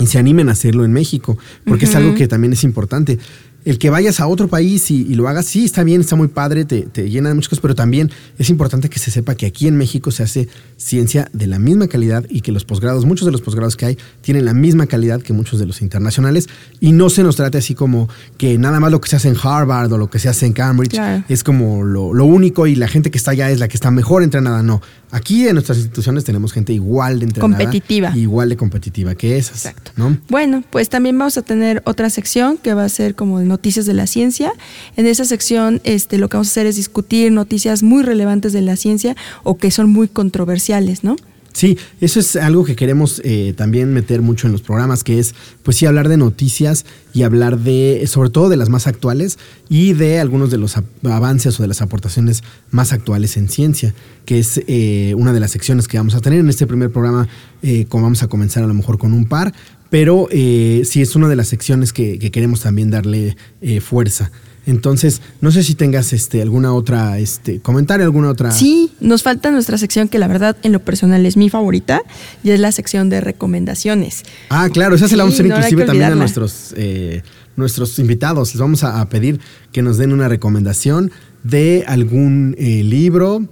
y 0.00 0.06
se 0.06 0.18
animen 0.18 0.48
a 0.48 0.52
hacerlo 0.52 0.84
en 0.84 0.92
México, 0.92 1.38
porque 1.66 1.84
es 1.84 1.94
algo 1.94 2.14
que 2.14 2.26
también 2.26 2.52
es 2.52 2.64
importante. 2.64 3.18
El 3.64 3.78
que 3.78 3.90
vayas 3.90 4.20
a 4.20 4.26
otro 4.26 4.48
país 4.48 4.90
y, 4.90 5.02
y 5.02 5.14
lo 5.14 5.28
hagas, 5.28 5.46
sí, 5.46 5.64
está 5.64 5.84
bien, 5.84 6.00
está 6.00 6.16
muy 6.16 6.28
padre, 6.28 6.64
te, 6.64 6.82
te 6.82 7.10
llena 7.10 7.28
de 7.28 7.34
muchas 7.34 7.50
cosas, 7.50 7.62
pero 7.62 7.74
también 7.74 8.10
es 8.38 8.48
importante 8.50 8.88
que 8.88 8.98
se 8.98 9.10
sepa 9.10 9.34
que 9.34 9.46
aquí 9.46 9.66
en 9.66 9.76
México 9.76 10.10
se 10.10 10.22
hace 10.22 10.48
ciencia 10.76 11.28
de 11.32 11.46
la 11.46 11.58
misma 11.58 11.86
calidad 11.88 12.24
y 12.30 12.40
que 12.40 12.52
los 12.52 12.64
posgrados, 12.64 13.04
muchos 13.04 13.26
de 13.26 13.32
los 13.32 13.42
posgrados 13.42 13.76
que 13.76 13.86
hay, 13.86 13.98
tienen 14.22 14.44
la 14.44 14.54
misma 14.54 14.86
calidad 14.86 15.20
que 15.20 15.32
muchos 15.32 15.58
de 15.60 15.66
los 15.66 15.82
internacionales 15.82 16.48
y 16.80 16.92
no 16.92 17.10
se 17.10 17.22
nos 17.22 17.36
trate 17.36 17.58
así 17.58 17.74
como 17.74 18.08
que 18.38 18.56
nada 18.58 18.80
más 18.80 18.90
lo 18.90 19.00
que 19.00 19.08
se 19.08 19.16
hace 19.16 19.28
en 19.28 19.36
Harvard 19.42 19.92
o 19.92 19.98
lo 19.98 20.08
que 20.08 20.18
se 20.18 20.28
hace 20.28 20.46
en 20.46 20.52
Cambridge 20.52 20.92
Claro. 20.92 21.24
es 21.28 21.44
como 21.44 21.84
lo, 21.84 22.14
lo 22.14 22.24
único 22.24 22.66
y 22.66 22.74
la 22.74 22.88
gente 22.88 23.10
que 23.10 23.18
está 23.18 23.32
allá 23.32 23.50
es 23.50 23.58
la 23.60 23.68
que 23.68 23.76
está 23.76 23.90
mejor 23.90 24.22
entrenada. 24.22 24.62
No, 24.62 24.80
aquí 25.10 25.46
en 25.46 25.54
nuestras 25.54 25.78
instituciones 25.78 26.24
tenemos 26.24 26.52
gente 26.52 26.72
igual 26.72 27.18
de 27.18 27.26
entrenada. 27.26 27.58
Competitiva. 27.58 28.16
Igual 28.16 28.48
de 28.48 28.56
competitiva 28.56 29.14
que 29.14 29.36
esas. 29.36 29.66
Exacto. 29.66 29.92
¿no? 29.96 30.16
Bueno, 30.28 30.64
pues 30.70 30.88
también 30.88 31.18
vamos 31.18 31.36
a 31.36 31.42
tener 31.42 31.82
otra 31.84 32.10
sección 32.10 32.56
que 32.56 32.74
va 32.74 32.84
a 32.84 32.88
ser 32.88 33.14
como 33.14 33.38
de 33.38 33.44
noticias 33.50 33.84
de 33.84 33.92
la 33.92 34.06
ciencia. 34.06 34.52
En 34.96 35.06
esa 35.06 35.26
sección 35.26 35.82
este, 35.84 36.16
lo 36.16 36.28
que 36.30 36.38
vamos 36.38 36.48
a 36.48 36.52
hacer 36.52 36.66
es 36.66 36.76
discutir 36.76 37.30
noticias 37.32 37.82
muy 37.82 38.02
relevantes 38.02 38.54
de 38.54 38.62
la 38.62 38.76
ciencia 38.76 39.14
o 39.42 39.58
que 39.58 39.70
son 39.70 39.90
muy 39.90 40.08
controversiales, 40.08 41.04
¿no? 41.04 41.16
Sí, 41.52 41.76
eso 42.00 42.20
es 42.20 42.36
algo 42.36 42.64
que 42.64 42.76
queremos 42.76 43.20
eh, 43.24 43.54
también 43.56 43.92
meter 43.92 44.22
mucho 44.22 44.46
en 44.46 44.52
los 44.52 44.62
programas, 44.62 45.02
que 45.02 45.18
es, 45.18 45.34
pues 45.64 45.76
sí, 45.76 45.86
hablar 45.86 46.08
de 46.08 46.16
noticias 46.16 46.86
y 47.12 47.24
hablar 47.24 47.58
de, 47.58 48.06
sobre 48.06 48.30
todo 48.30 48.48
de 48.48 48.56
las 48.56 48.68
más 48.68 48.86
actuales 48.86 49.36
y 49.68 49.94
de 49.94 50.20
algunos 50.20 50.50
de 50.50 50.58
los 50.58 50.76
avances 51.04 51.58
o 51.58 51.62
de 51.62 51.68
las 51.68 51.82
aportaciones 51.82 52.44
más 52.70 52.92
actuales 52.92 53.36
en 53.36 53.48
ciencia, 53.48 53.94
que 54.26 54.38
es 54.38 54.62
eh, 54.68 55.14
una 55.16 55.32
de 55.32 55.40
las 55.40 55.50
secciones 55.50 55.88
que 55.88 55.98
vamos 55.98 56.14
a 56.14 56.20
tener 56.20 56.38
en 56.38 56.48
este 56.48 56.68
primer 56.68 56.92
programa, 56.92 57.26
eh, 57.62 57.86
como 57.88 58.04
vamos 58.04 58.22
a 58.22 58.28
comenzar 58.28 58.62
a 58.62 58.68
lo 58.68 58.74
mejor 58.74 58.98
con 58.98 59.12
un 59.12 59.26
par, 59.26 59.52
pero 59.90 60.28
eh, 60.30 60.82
sí 60.84 61.02
es 61.02 61.14
una 61.16 61.28
de 61.28 61.36
las 61.36 61.48
secciones 61.48 61.92
que, 61.92 62.18
que 62.18 62.30
queremos 62.30 62.60
también 62.62 62.90
darle 62.90 63.36
eh, 63.60 63.80
fuerza. 63.80 64.30
Entonces, 64.66 65.20
no 65.40 65.50
sé 65.50 65.62
si 65.64 65.74
tengas 65.74 66.12
este, 66.12 66.42
alguna 66.42 66.72
otra 66.74 67.18
este, 67.18 67.60
comentario, 67.60 68.04
alguna 68.04 68.28
otra. 68.28 68.52
Sí, 68.52 68.92
nos 69.00 69.22
falta 69.22 69.50
nuestra 69.50 69.78
sección 69.78 70.08
que 70.08 70.18
la 70.18 70.28
verdad 70.28 70.56
en 70.62 70.72
lo 70.72 70.80
personal 70.80 71.24
es 71.26 71.36
mi 71.36 71.48
favorita 71.50 72.02
y 72.44 72.50
es 72.50 72.60
la 72.60 72.70
sección 72.70 73.08
de 73.08 73.20
recomendaciones. 73.20 74.22
Ah, 74.50 74.68
claro, 74.72 74.94
esa 74.94 75.08
se 75.08 75.16
la 75.16 75.24
vamos 75.24 75.34
a 75.34 75.36
Sí, 75.38 75.42
hacer 75.42 75.50
no, 75.50 75.56
inclusive 75.56 75.84
también 75.86 76.12
a 76.12 76.14
nuestros, 76.14 76.74
eh, 76.76 77.22
nuestros 77.56 77.98
invitados. 77.98 78.52
Les 78.54 78.60
vamos 78.60 78.84
a, 78.84 79.00
a 79.00 79.08
pedir 79.08 79.40
que 79.72 79.82
nos 79.82 79.96
den 79.96 80.12
una 80.12 80.28
recomendación 80.28 81.10
de 81.42 81.84
algún 81.86 82.54
eh, 82.58 82.84
libro, 82.84 83.42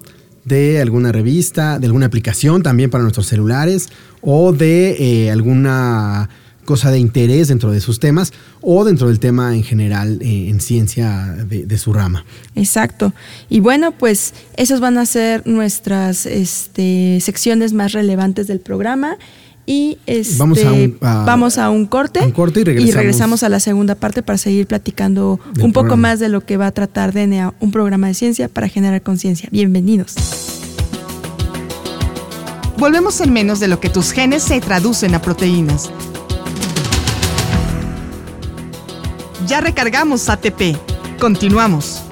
de 0.48 0.80
alguna 0.80 1.12
revista, 1.12 1.78
de 1.78 1.86
alguna 1.86 2.06
aplicación 2.06 2.62
también 2.62 2.90
para 2.90 3.02
nuestros 3.02 3.26
celulares 3.26 3.88
o 4.20 4.52
de 4.52 4.96
eh, 4.98 5.30
alguna 5.30 6.28
cosa 6.64 6.90
de 6.90 6.98
interés 6.98 7.48
dentro 7.48 7.70
de 7.70 7.80
sus 7.80 7.98
temas 7.98 8.30
o 8.60 8.84
dentro 8.84 9.08
del 9.08 9.20
tema 9.20 9.54
en 9.54 9.62
general 9.62 10.18
eh, 10.20 10.50
en 10.50 10.60
ciencia 10.60 11.34
de, 11.48 11.78
su 11.78 11.94
rama. 11.94 12.26
Exacto. 12.54 13.14
Y 13.48 13.60
bueno, 13.60 13.92
pues 13.92 14.34
esas 14.54 14.78
van 14.78 14.98
a 14.98 15.06
ser 15.06 15.46
nuestras 15.46 16.26
este, 16.26 17.20
secciones 17.22 17.72
más 17.72 17.92
relevantes 17.92 18.48
del 18.48 18.60
programa. 18.60 19.16
Y 19.70 19.98
este, 20.06 20.38
vamos, 20.38 20.58
a 20.64 21.68
un, 21.68 21.84
corte. 21.84 22.20
Y, 22.20 22.90
regresamos. 22.90 23.42
a 23.42 23.50
la 23.50 23.60
segunda 23.60 23.96
parte 23.96 24.22
para 24.22 24.38
seguir 24.38 24.66
platicando 24.66 25.38
un 25.60 25.74
poco 25.74 25.98
más 25.98 26.18
de 26.20 26.30
lo 26.30 26.40
que 26.40 26.56
va 26.56 26.68
a 26.68 26.72
tratar 26.72 27.12
DNA, 27.12 27.52
un 27.60 27.70
programa 27.70 28.06
de 28.06 28.14
ciencia 28.14 28.48
para 28.48 28.68
generar 28.68 29.02
conciencia. 29.02 29.50
Bienvenidos. 29.52 30.14
Volvemos 32.78 33.20
en 33.20 33.30
menos 33.30 33.60
de 33.60 33.68
lo 33.68 33.78
que 33.78 33.90
tus 33.90 34.12
genes 34.12 34.42
se 34.42 34.58
traducen 34.62 35.14
a 35.14 35.20
proteínas. 35.20 35.90
Ya 39.46 39.60
recargamos 39.60 40.30
ATP. 40.30 40.78
Continuamos. 41.20 42.07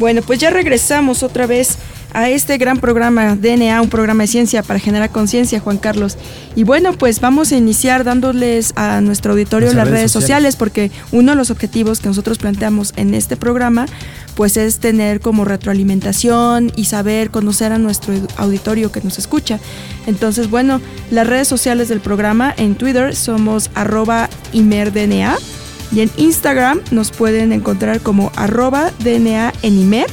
Bueno, 0.00 0.22
pues 0.22 0.38
ya 0.38 0.48
regresamos 0.48 1.22
otra 1.22 1.46
vez 1.46 1.76
a 2.14 2.30
este 2.30 2.56
gran 2.56 2.78
programa 2.78 3.36
DNA, 3.36 3.82
un 3.82 3.90
programa 3.90 4.22
de 4.22 4.28
ciencia 4.28 4.62
para 4.62 4.80
generar 4.80 5.10
conciencia, 5.10 5.60
Juan 5.60 5.76
Carlos. 5.76 6.16
Y 6.56 6.64
bueno, 6.64 6.94
pues 6.94 7.20
vamos 7.20 7.52
a 7.52 7.58
iniciar 7.58 8.02
dándoles 8.02 8.72
a 8.76 9.02
nuestro 9.02 9.32
auditorio 9.32 9.74
las 9.74 9.86
redes, 9.86 10.10
sociales. 10.10 10.56
porque 10.56 10.90
uno 11.12 11.32
de 11.32 11.36
los 11.36 11.50
objetivos 11.50 12.00
que 12.00 12.08
nosotros 12.08 12.38
planteamos 12.38 12.94
en 12.96 13.12
este 13.12 13.36
programa, 13.36 13.84
pues 14.36 14.56
es 14.56 14.78
tener 14.78 15.20
como 15.20 15.44
retroalimentación 15.44 16.72
y 16.76 16.86
saber 16.86 17.30
conocer 17.30 17.70
a 17.72 17.76
nuestro 17.76 18.14
auditorio 18.38 18.90
que 18.90 19.02
nos 19.02 19.18
escucha. 19.18 19.60
Entonces, 20.06 20.48
bueno, 20.48 20.80
las 21.10 21.26
redes 21.26 21.46
sociales 21.46 21.90
del 21.90 22.00
programa 22.00 22.54
en 22.56 22.74
Twitter 22.74 23.14
somos 23.14 23.70
arroba 23.74 24.30
imerdna 24.54 25.36
y 25.92 26.00
en 26.00 26.10
Instagram 26.16 26.80
nos 26.90 27.10
pueden 27.10 27.52
encontrar 27.52 28.00
como 28.00 28.32
arroba 28.36 28.92
DNA 29.02 29.52
en 29.62 29.78
Imer. 29.78 30.06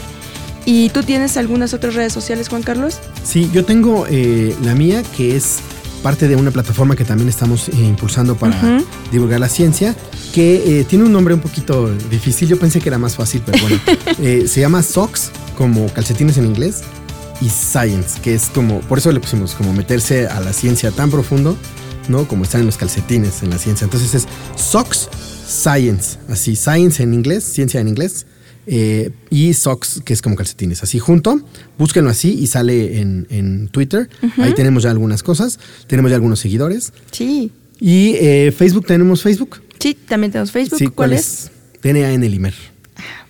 ¿Y 0.66 0.90
tú 0.90 1.02
tienes 1.04 1.38
algunas 1.38 1.74
otras 1.74 1.96
redes 1.96 2.12
sociales, 2.12 2.50
Juan 2.50 2.62
Carlos? 2.62 3.00
Sí, 3.24 3.50
yo 3.54 3.64
tengo 3.64 4.06
eh, 4.10 4.54
la 4.64 4.76
mía, 4.76 5.02
que 5.16 5.36
es 5.38 5.60
parte 6.04 6.28
de 6.28 6.36
una 6.36 6.52
plataforma 6.52 6.96
que 6.96 7.06
también 7.06 7.30
estamos 7.30 7.70
eh, 7.70 7.74
impulsando 7.78 8.36
para 8.36 8.84
divulgar 9.12 9.40
la 9.40 9.48
ciencia, 9.48 9.96
que 10.34 10.82
eh, 10.82 10.84
tiene 10.84 11.06
un 11.06 11.14
nombre 11.14 11.34
un 11.34 11.40
poquito 11.40 11.90
difícil. 12.10 12.50
Yo 12.50 12.60
pensé 12.60 12.82
que 12.82 12.90
era 12.90 12.98
más 12.98 13.16
fácil, 13.16 13.42
pero 13.46 13.60
bueno. 13.62 13.80
se 14.48 14.60
llama 14.60 14.84
Socks, 14.84 15.32
como 15.58 15.88
calcetines 15.94 16.38
en 16.38 16.48
inglés, 16.48 16.82
y 17.40 17.50
Science, 17.50 18.20
que 18.22 18.36
es 18.36 18.48
como, 18.48 18.82
por 18.82 18.98
eso 18.98 19.12
le 19.14 19.22
pusimos, 19.22 19.54
como 19.54 19.72
meterse 19.72 20.28
a 20.28 20.42
la 20.42 20.52
ciencia 20.52 20.92
tan 20.92 21.10
profundo, 21.12 21.56
¿no? 22.10 22.28
Como 22.28 22.44
están 22.44 22.62
en 22.62 22.66
los 22.66 22.76
calcetines 22.76 23.42
en 23.42 23.52
la 23.52 23.58
ciencia. 23.58 23.86
Entonces 23.86 24.14
es 24.16 24.28
Socks 24.56 25.10
Science, 25.48 26.18
así, 26.30 26.56
Science 26.56 27.02
en 27.02 27.14
inglés, 27.14 27.44
ciencia 27.44 27.80
en 27.80 27.88
inglés, 27.88 28.26
eh, 28.66 29.12
y 29.30 29.54
Socks, 29.54 30.02
que 30.04 30.14
es 30.14 30.22
como 30.22 30.36
calcetines, 30.36 30.84
así 30.84 31.00
junto, 31.00 31.42
búsquenlo 31.78 32.10
así 32.10 32.34
y 32.34 32.48
sale 32.48 33.00
en, 33.00 33.70
Twitter, 33.72 34.10
ahí 34.38 34.54
tenemos 34.54 34.84
ya 34.84 34.92
algunas 34.92 35.24
cosas, 35.24 35.60
tenemos 35.88 36.12
ya 36.12 36.16
algunos 36.16 36.40
seguidores. 36.40 36.92
Sí. 37.12 37.52
Y 37.80 38.16
eh, 38.16 38.54
Facebook, 38.56 38.86
¿tenemos 38.86 39.22
Facebook? 39.22 39.62
Sí, 39.80 39.94
también 39.94 40.32
tenemos 40.32 40.52
Facebook. 40.52 40.94
¿Cuál, 40.94 41.14
es? 41.14 41.52
DNA 41.82 42.12
en 42.14 42.24
el 42.24 42.34
Imer 42.34 42.77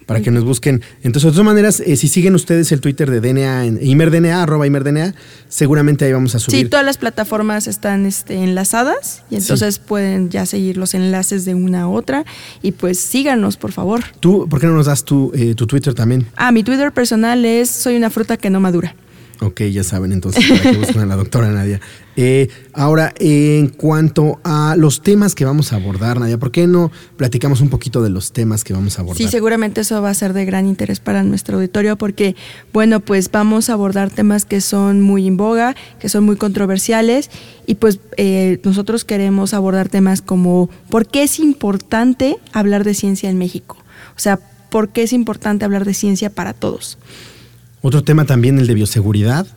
para 0.08 0.22
que 0.22 0.32
nos 0.32 0.44
busquen. 0.44 0.82
Entonces, 1.04 1.32
de 1.32 1.32
todas 1.34 1.46
maneras, 1.46 1.84
eh, 1.86 1.96
si 1.98 2.08
siguen 2.08 2.34
ustedes 2.34 2.72
el 2.72 2.82
Twitter 2.82 3.12
de 3.12 3.22
DNA, 3.22 3.66
en 3.66 3.80
ImerDNA, 3.80 4.42
arroba 4.42 4.66
ImerDNA, 4.66 5.14
seguramente 5.50 6.06
ahí 6.06 6.14
vamos 6.14 6.34
a 6.34 6.40
subir. 6.40 6.62
Sí, 6.62 6.66
todas 6.66 6.86
las 6.86 6.98
plataformas 6.98 7.68
están 7.68 8.06
este, 8.06 8.36
enlazadas 8.36 9.24
y 9.30 9.36
entonces 9.36 9.78
pueden 9.78 10.30
ya 10.30 10.46
seguir 10.46 10.78
los 10.78 10.94
enlaces 10.96 11.46
de 11.46 11.54
una 11.54 11.82
a 11.82 11.88
otra 11.90 12.26
y 12.64 12.72
pues 12.72 13.00
síganos, 13.00 13.58
por 13.58 13.74
favor. 13.74 14.04
¿Tú, 14.20 14.48
por 14.50 14.60
qué 14.60 14.68
no 14.68 14.74
nos 14.74 14.86
das 14.86 15.04
tu, 15.04 15.32
eh, 15.36 15.54
tu 15.56 15.68
Twitter 15.68 15.94
también? 15.94 16.26
Ah, 16.38 16.52
mi 16.52 16.64
Twitter 16.64 16.92
personal 16.92 17.44
es 17.46 17.70
soy 17.70 17.98
una 17.98 18.10
fruta 18.10 18.38
que 18.38 18.50
no 18.50 18.60
madura. 18.62 18.96
Ok, 19.40 19.62
ya 19.64 19.84
saben 19.84 20.12
entonces 20.12 20.44
para 20.50 20.72
que 20.72 20.78
busquen 20.78 21.02
a 21.02 21.06
la 21.06 21.16
doctora 21.16 21.52
Nadia. 21.52 21.80
Eh, 22.16 22.50
ahora, 22.74 23.14
en 23.20 23.68
cuanto 23.68 24.40
a 24.44 24.76
los 24.76 25.02
temas 25.04 25.36
que 25.36 25.46
vamos 25.46 25.72
a 25.72 25.76
abordar, 25.76 26.20
Nadia, 26.20 26.40
¿por 26.40 26.52
qué 26.52 26.66
no 26.66 26.92
platicamos 27.16 27.62
un 27.62 27.70
poquito 27.70 28.02
de 28.02 28.10
los 28.10 28.32
temas 28.32 28.64
que 28.64 28.74
vamos 28.74 28.98
a 28.98 29.02
abordar? 29.02 29.18
Sí, 29.18 29.28
seguramente 29.28 29.82
eso 29.82 30.02
va 30.02 30.10
a 30.10 30.14
ser 30.16 30.34
de 30.34 30.44
gran 30.46 30.66
interés 30.66 31.00
para 31.00 31.22
nuestro 31.22 31.58
auditorio 31.58 31.96
porque, 31.98 32.36
bueno, 32.74 33.00
pues 33.00 33.30
vamos 33.30 33.70
a 33.70 33.74
abordar 33.74 34.10
temas 34.10 34.46
que 34.46 34.60
son 34.60 35.02
muy 35.02 35.28
en 35.28 35.38
boga, 35.38 35.76
que 36.00 36.10
son 36.10 36.24
muy 36.24 36.38
controversiales 36.38 37.30
y 37.68 37.76
pues 37.76 38.00
eh, 38.18 38.60
nosotros 38.64 39.06
queremos 39.06 39.54
abordar 39.54 39.90
temas 39.90 40.24
como 40.24 40.70
¿por 40.90 41.06
qué 41.06 41.24
es 41.24 41.40
importante 41.40 42.38
hablar 42.54 42.84
de 42.84 42.96
ciencia 42.96 43.30
en 43.30 43.38
México? 43.38 43.78
O 44.16 44.20
sea, 44.20 44.40
¿por 44.72 44.90
qué 44.90 45.04
es 45.04 45.14
importante 45.14 45.66
hablar 45.66 45.86
de 45.86 45.94
ciencia 45.94 46.32
para 46.32 46.54
todos? 46.54 46.98
Otro 47.82 48.04
tema 48.04 48.26
también, 48.26 48.58
el 48.60 48.68
de 48.68 48.74
bioseguridad, 48.74 49.48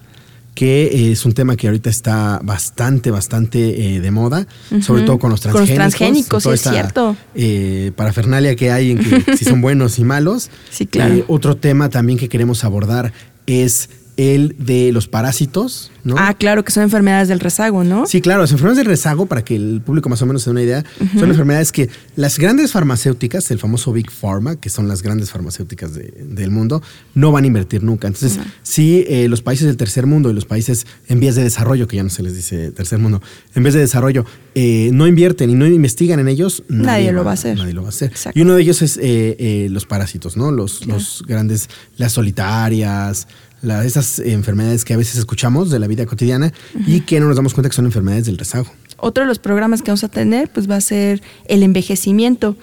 que 0.55 1.11
es 1.11 1.25
un 1.25 1.33
tema 1.33 1.57
que 1.57 1.69
ahorita 1.69 1.89
está 1.89 2.41
bastante, 2.43 3.11
bastante 3.11 3.97
eh, 3.97 4.01
de 4.01 4.11
moda, 4.11 4.47
sobre 4.83 5.03
todo 5.03 5.19
con 5.19 5.31
los 5.31 5.41
transgénicos. 5.41 5.69
Con 5.69 5.85
los 5.85 5.95
transgénicos, 5.97 6.47
es 6.47 6.61
cierto. 6.61 7.17
Eh, 7.35 7.93
parafernalia 7.97 8.55
que 8.57 8.71
hay 8.71 8.91
en 8.93 8.99
que 8.99 9.37
si 9.37 9.45
son 9.45 9.61
buenos 9.63 9.99
y 9.99 10.05
malos. 10.05 10.51
Sí, 10.71 10.87
claro. 10.87 11.15
Eh, 11.15 11.25
otro 11.29 11.57
tema 11.57 11.89
también 11.89 12.19
que 12.19 12.29
queremos 12.29 12.65
abordar 12.65 13.13
es 13.47 13.89
el 14.17 14.55
de 14.59 14.93
los 14.93 15.09
parásitos, 15.09 15.91
¿no? 16.05 16.15
Ah, 16.19 16.35
claro, 16.35 16.65
que 16.65 16.73
son 16.73 16.83
enfermedades 16.83 17.29
del 17.29 17.41
rezago, 17.41 17.85
¿no? 17.85 18.07
Sí, 18.07 18.21
claro, 18.21 18.43
las 18.43 18.53
enfermedades 18.53 18.79
del 18.79 18.87
rezago, 18.87 19.27
para 19.27 19.43
que 19.43 19.57
el 19.57 19.81
público 19.81 20.09
más 20.09 20.21
o 20.23 20.27
menos 20.27 20.43
se 20.43 20.51
dé 20.51 20.53
una 20.53 20.63
idea, 20.63 20.85
son 21.19 21.31
enfermedades 21.31 21.73
que 21.73 21.89
las 22.17 22.39
grandes 22.39 22.73
farmacéuticas, 22.73 23.51
el 23.51 23.59
famoso 23.59 23.93
Big 23.93 24.11
Pharma, 24.11 24.57
que 24.57 24.69
son 24.69 24.89
las 24.89 25.03
grandes 25.03 25.31
farmacéuticas 25.31 25.93
del 25.95 26.51
mundo, 26.51 26.83
no 27.15 27.33
van 27.33 27.45
a 27.45 27.47
invertir 27.47 27.83
nunca. 27.83 28.09
Entonces, 28.09 28.39
si 28.63 29.05
eh, 29.09 29.29
los 29.29 29.43
países 29.43 29.67
del 29.67 29.77
tercer 29.77 30.07
mundo 30.07 30.31
y 30.31 30.35
los 30.35 30.45
países 30.45 30.87
en 31.09 31.21
vías 31.21 31.35
de 31.35 31.43
desarrollo, 31.43 31.89
que 31.89 31.97
ya 31.97 32.03
no 32.03 32.11
se 32.11 32.23
les 32.23 32.35
dice 32.35 32.73
tercer 32.73 32.99
mundo, 32.99 33.23
en 33.55 33.63
vías 33.63 33.75
de 33.75 33.81
desarrollo, 33.81 34.25
eh, 34.55 34.91
no 34.93 35.07
invierten 35.07 35.51
y 35.51 35.55
no 35.55 35.67
investigan 35.67 36.21
en 36.21 36.29
ellos, 36.29 36.63
nadie, 36.69 37.13
lo 37.13 37.25
va 37.25 37.33
a 37.33 37.35
hacer. 37.35 37.57
Nadie 37.57 37.73
lo 37.73 37.83
va 37.83 37.89
a 37.89 37.91
hacer. 37.91 38.13
Y 38.35 38.43
uno 38.43 38.55
de 38.55 38.63
ellos 38.63 38.83
es 38.83 38.99
eh, 39.01 39.69
los 39.71 39.87
parásitos, 39.87 40.37
¿no? 40.37 40.51
Los, 40.51 40.87
los 40.87 41.25
grandes, 41.27 41.69
las 41.97 42.13
solitarias, 42.13 43.27
esas 43.63 44.19
enfermedades 44.19 44.85
que 44.85 44.95
a 44.95 44.97
veces 44.97 45.17
escuchamos 45.17 45.71
de 45.71 45.79
la 45.79 45.87
vida 45.87 46.07
cotidiana 46.07 46.53
y 46.87 47.01
que 47.03 47.21
no 47.21 47.27
nos 47.27 47.37
damos 47.37 47.55
cuenta 47.55 47.69
que 47.69 47.77
son 47.77 47.87
enfermedades 47.87 48.27
del 48.27 48.39
rezago. 48.39 48.67
Otro 48.97 49.25
de 49.25 49.29
los 49.29 49.39
programas 49.39 49.83
que 49.83 49.91
vamos 49.91 50.05
a 50.05 50.09
tener 50.09 50.51
pues 50.51 50.71
va 50.71 50.77
a 50.77 50.81
ser 50.81 51.23
el 51.47 51.63
envejecimiento. 51.63 52.57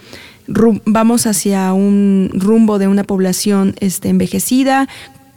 vamos 0.86 1.26
hacia 1.26 1.72
un 1.72 2.30
rumbo 2.32 2.78
de 2.78 2.88
una 2.88 3.04
población 3.04 3.74
este, 3.80 4.08
envejecida 4.08 4.88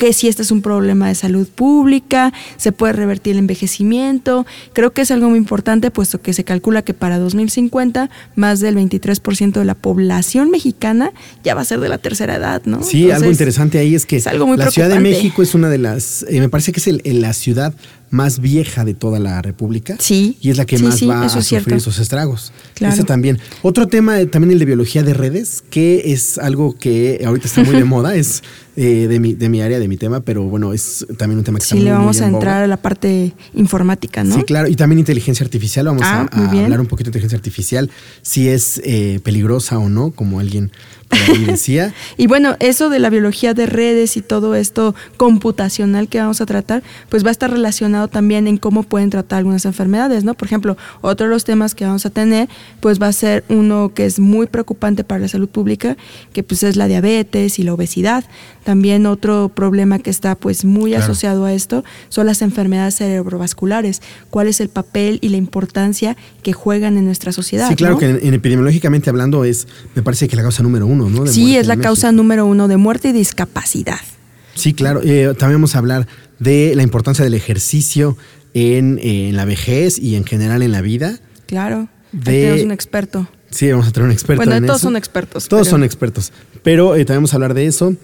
que 0.02 0.14
si 0.14 0.28
este 0.28 0.42
es 0.42 0.50
un 0.50 0.64
problema 0.64 1.10
de 1.10 1.14
salud 1.14 1.48
pública, 1.48 2.34
se 2.58 2.72
puede 2.72 2.94
revertir 2.94 3.34
el 3.34 3.38
envejecimiento. 3.38 4.48
Creo 4.74 4.94
que 4.94 5.02
es 5.02 5.12
algo 5.12 5.30
muy 5.30 5.38
importante, 5.38 5.92
puesto 5.92 6.20
que 6.20 6.34
se 6.34 6.44
calcula 6.44 6.82
que 6.82 6.96
para 6.96 7.20
2050 7.20 8.10
más 8.34 8.60
del 8.62 8.78
23% 8.78 9.52
de 9.52 9.64
la 9.64 9.76
población 9.76 10.50
mexicana 10.50 11.12
ya 11.44 11.54
va 11.54 11.62
a 11.62 11.66
ser 11.66 11.82
de 11.82 11.88
la 11.88 12.00
tercera 12.00 12.38
edad, 12.38 12.64
¿no? 12.66 12.82
Sí, 12.82 13.12
algo 13.12 13.30
interesante 13.30 13.78
ahí 13.78 13.94
es 13.94 14.08
que 14.08 14.20
la 14.58 14.72
Ciudad 14.72 14.90
de 14.90 15.00
México 15.00 15.44
es 15.44 15.54
una 15.54 15.70
de 15.70 15.78
las, 15.78 16.26
eh, 16.28 16.40
me 16.40 16.50
parece 16.50 16.72
que 16.72 16.80
es 16.80 16.88
el, 16.88 17.04
la 17.22 17.34
ciudad 17.34 17.76
más 18.12 18.40
vieja 18.40 18.84
de 18.86 18.94
toda 18.94 19.20
la 19.20 19.42
República. 19.42 19.96
Sí. 19.98 20.38
Y 20.42 20.50
es 20.52 20.58
la 20.58 20.66
que 20.66 20.78
más 20.78 21.02
va 21.10 21.24
a 21.24 21.30
sufrir 21.30 21.78
esos 21.78 21.98
estragos. 21.98 22.52
Claro. 22.76 23.04
también. 23.06 23.40
Otro 23.62 23.88
tema, 23.88 24.20
eh, 24.20 24.26
también 24.26 24.52
el 24.52 24.60
de 24.60 24.66
biología 24.66 25.02
de 25.02 25.14
redes, 25.14 25.64
que 25.70 26.12
es 26.12 26.38
algo 26.38 26.76
que 26.78 27.22
ahorita 27.26 27.48
está 27.48 27.64
muy 27.64 27.76
de 27.76 27.84
moda, 27.86 28.16
es 28.16 28.44
eh, 28.76 29.08
de, 29.08 29.20
mi, 29.20 29.34
de 29.34 29.50
mi 29.50 29.62
área, 29.62 29.80
de 29.80 29.88
mi 29.88 29.98
tema, 29.98 30.20
pero 30.20 30.44
bueno, 30.44 30.74
es 30.74 31.06
también 31.18 31.40
un 31.40 31.46
tema 31.46 31.60
que 31.60 31.66
sí, 31.66 31.80
le 31.80 31.92
vamos 31.92 32.22
a 32.22 32.28
entrar 32.28 32.64
a 32.64 32.68
la 32.68 32.78
parte 32.78 33.34
informática, 33.54 34.24
¿no? 34.24 34.36
Sí, 34.36 34.44
claro. 34.44 34.68
Y 34.68 34.76
también 34.76 35.00
inteligencia 35.00 35.44
artificial. 35.44 35.86
Vamos 35.86 36.04
ah, 36.06 36.28
a, 36.32 36.50
hablar 36.50 36.82
un 36.82 36.88
poquito 36.88 37.06
de 37.06 37.10
inteligencia 37.12 37.38
artificial, 37.38 37.90
si 38.22 38.50
es 38.50 38.82
eh, 38.84 39.20
peligrosa 39.24 39.78
o 39.78 39.88
no, 39.88 40.12
como 40.12 40.40
alguien 40.40 40.72
decía. 41.46 41.94
y 42.18 42.28
bueno, 42.28 42.56
eso 42.60 42.90
de 42.90 43.00
la 43.00 43.10
biología 43.10 43.54
de 43.54 43.66
redes 43.66 44.18
y 44.18 44.22
todo 44.22 44.56
esto 44.56 44.96
computacional 45.18 46.08
que 46.08 46.20
vamos 46.20 46.42
a 46.42 46.46
tratar, 46.46 46.84
pues 47.10 47.24
va 47.24 47.30
a 47.30 47.32
estar 47.32 47.52
relacionado 47.52 48.08
también 48.08 48.48
en 48.48 48.58
cómo 48.58 48.84
pueden 48.84 49.10
tratar 49.10 49.40
algunas 49.40 49.66
enfermedades, 49.66 50.24
¿no? 50.24 50.34
Por 50.34 50.48
ejemplo, 50.48 50.78
otro 51.02 51.28
de 51.28 51.34
los 51.34 51.44
temas 51.44 51.76
que 51.76 51.86
vamos 51.86 52.06
a 52.06 52.10
tener, 52.10 52.50
pues 52.80 53.02
va 53.02 53.08
a 53.08 53.14
ser 53.14 53.44
uno 53.50 53.92
que 53.94 54.06
es 54.06 54.20
muy 54.20 54.48
preocupante 54.48 55.04
para 55.04 55.22
la 55.22 55.28
salud 55.28 55.50
pública, 55.50 55.98
que 56.34 56.44
pues 56.44 56.64
es 56.64 56.76
la 56.76 56.88
diabetes 56.88 57.60
y 57.60 57.64
la 57.64 57.74
obesidad. 57.74 58.24
También 58.64 59.06
otro 59.06 59.50
problema 59.50 60.00
que 60.00 60.10
está 60.10 60.36
pues 60.36 60.66
muy 60.66 60.94
asociado 60.94 61.46
a 61.46 61.54
esto 61.54 61.84
son 62.10 62.28
las 62.28 62.42
enfermedades 62.42 62.96
cerebrovasculares. 62.96 64.02
¿Cuál 64.30 64.48
es 64.48 64.62
el 64.62 64.70
papel 64.70 65.18
y 65.22 65.30
la 65.30 65.38
importancia 65.38 66.16
que 66.44 66.54
juegan 66.54 66.98
en 66.98 67.06
nuestra 67.06 67.32
sociedad? 67.32 67.70
Sí, 67.70 67.76
claro 67.76 67.98
que 67.98 68.10
en, 68.10 68.34
epidemiológicamente 68.34 69.10
hablando 69.10 69.46
es, 69.46 69.68
me 69.96 70.04
parece 70.04 70.28
que 70.28 70.36
la 70.36 70.44
causa 70.44 70.62
número 70.62 70.86
uno, 70.86 71.01
¿no? 71.10 71.28
sí, 71.28 71.58
es 71.58 71.68
la 71.68 71.78
causa 71.78 72.12
número 72.12 72.46
uno 72.46 72.68
de 72.68 72.78
muerte 72.78 73.10
y 73.10 73.12
discapacidad. 73.12 74.00
Sí, 74.56 74.74
claro. 74.74 75.02
Eh, 75.04 75.34
también 75.38 75.58
vamos 75.58 75.76
a 75.76 75.80
hablar 75.80 76.08
de 76.40 76.74
la 76.76 76.84
importancia 76.84 77.24
del 77.24 77.34
ejercicio 77.34 78.18
en, 78.54 79.36
la 79.36 79.46
vejez 79.46 79.98
y 79.98 80.16
en 80.16 80.26
general 80.26 80.62
en 80.62 80.72
la 80.72 80.82
vida. 80.82 81.20
Claro. 81.46 81.88
tenemos 82.24 82.64
un 82.64 82.72
experto. 82.72 83.28
Sí, 83.50 83.70
vamos 83.70 83.88
a 83.88 83.92
tener 83.92 84.08
un 84.08 84.14
experto. 84.14 84.44
Bueno, 84.44 84.66
todos 84.66 84.82
son 84.82 84.96
expertos. 84.96 85.48
Todos 85.48 85.68
son 85.68 85.84
expertos. 85.84 86.32
Pero 86.64 86.96
eh, 86.96 87.06
también 87.06 87.20
vamos 87.20 87.34
a 87.34 87.36
hablar 87.36 87.54
de 87.54 87.66
eso. 87.66 87.96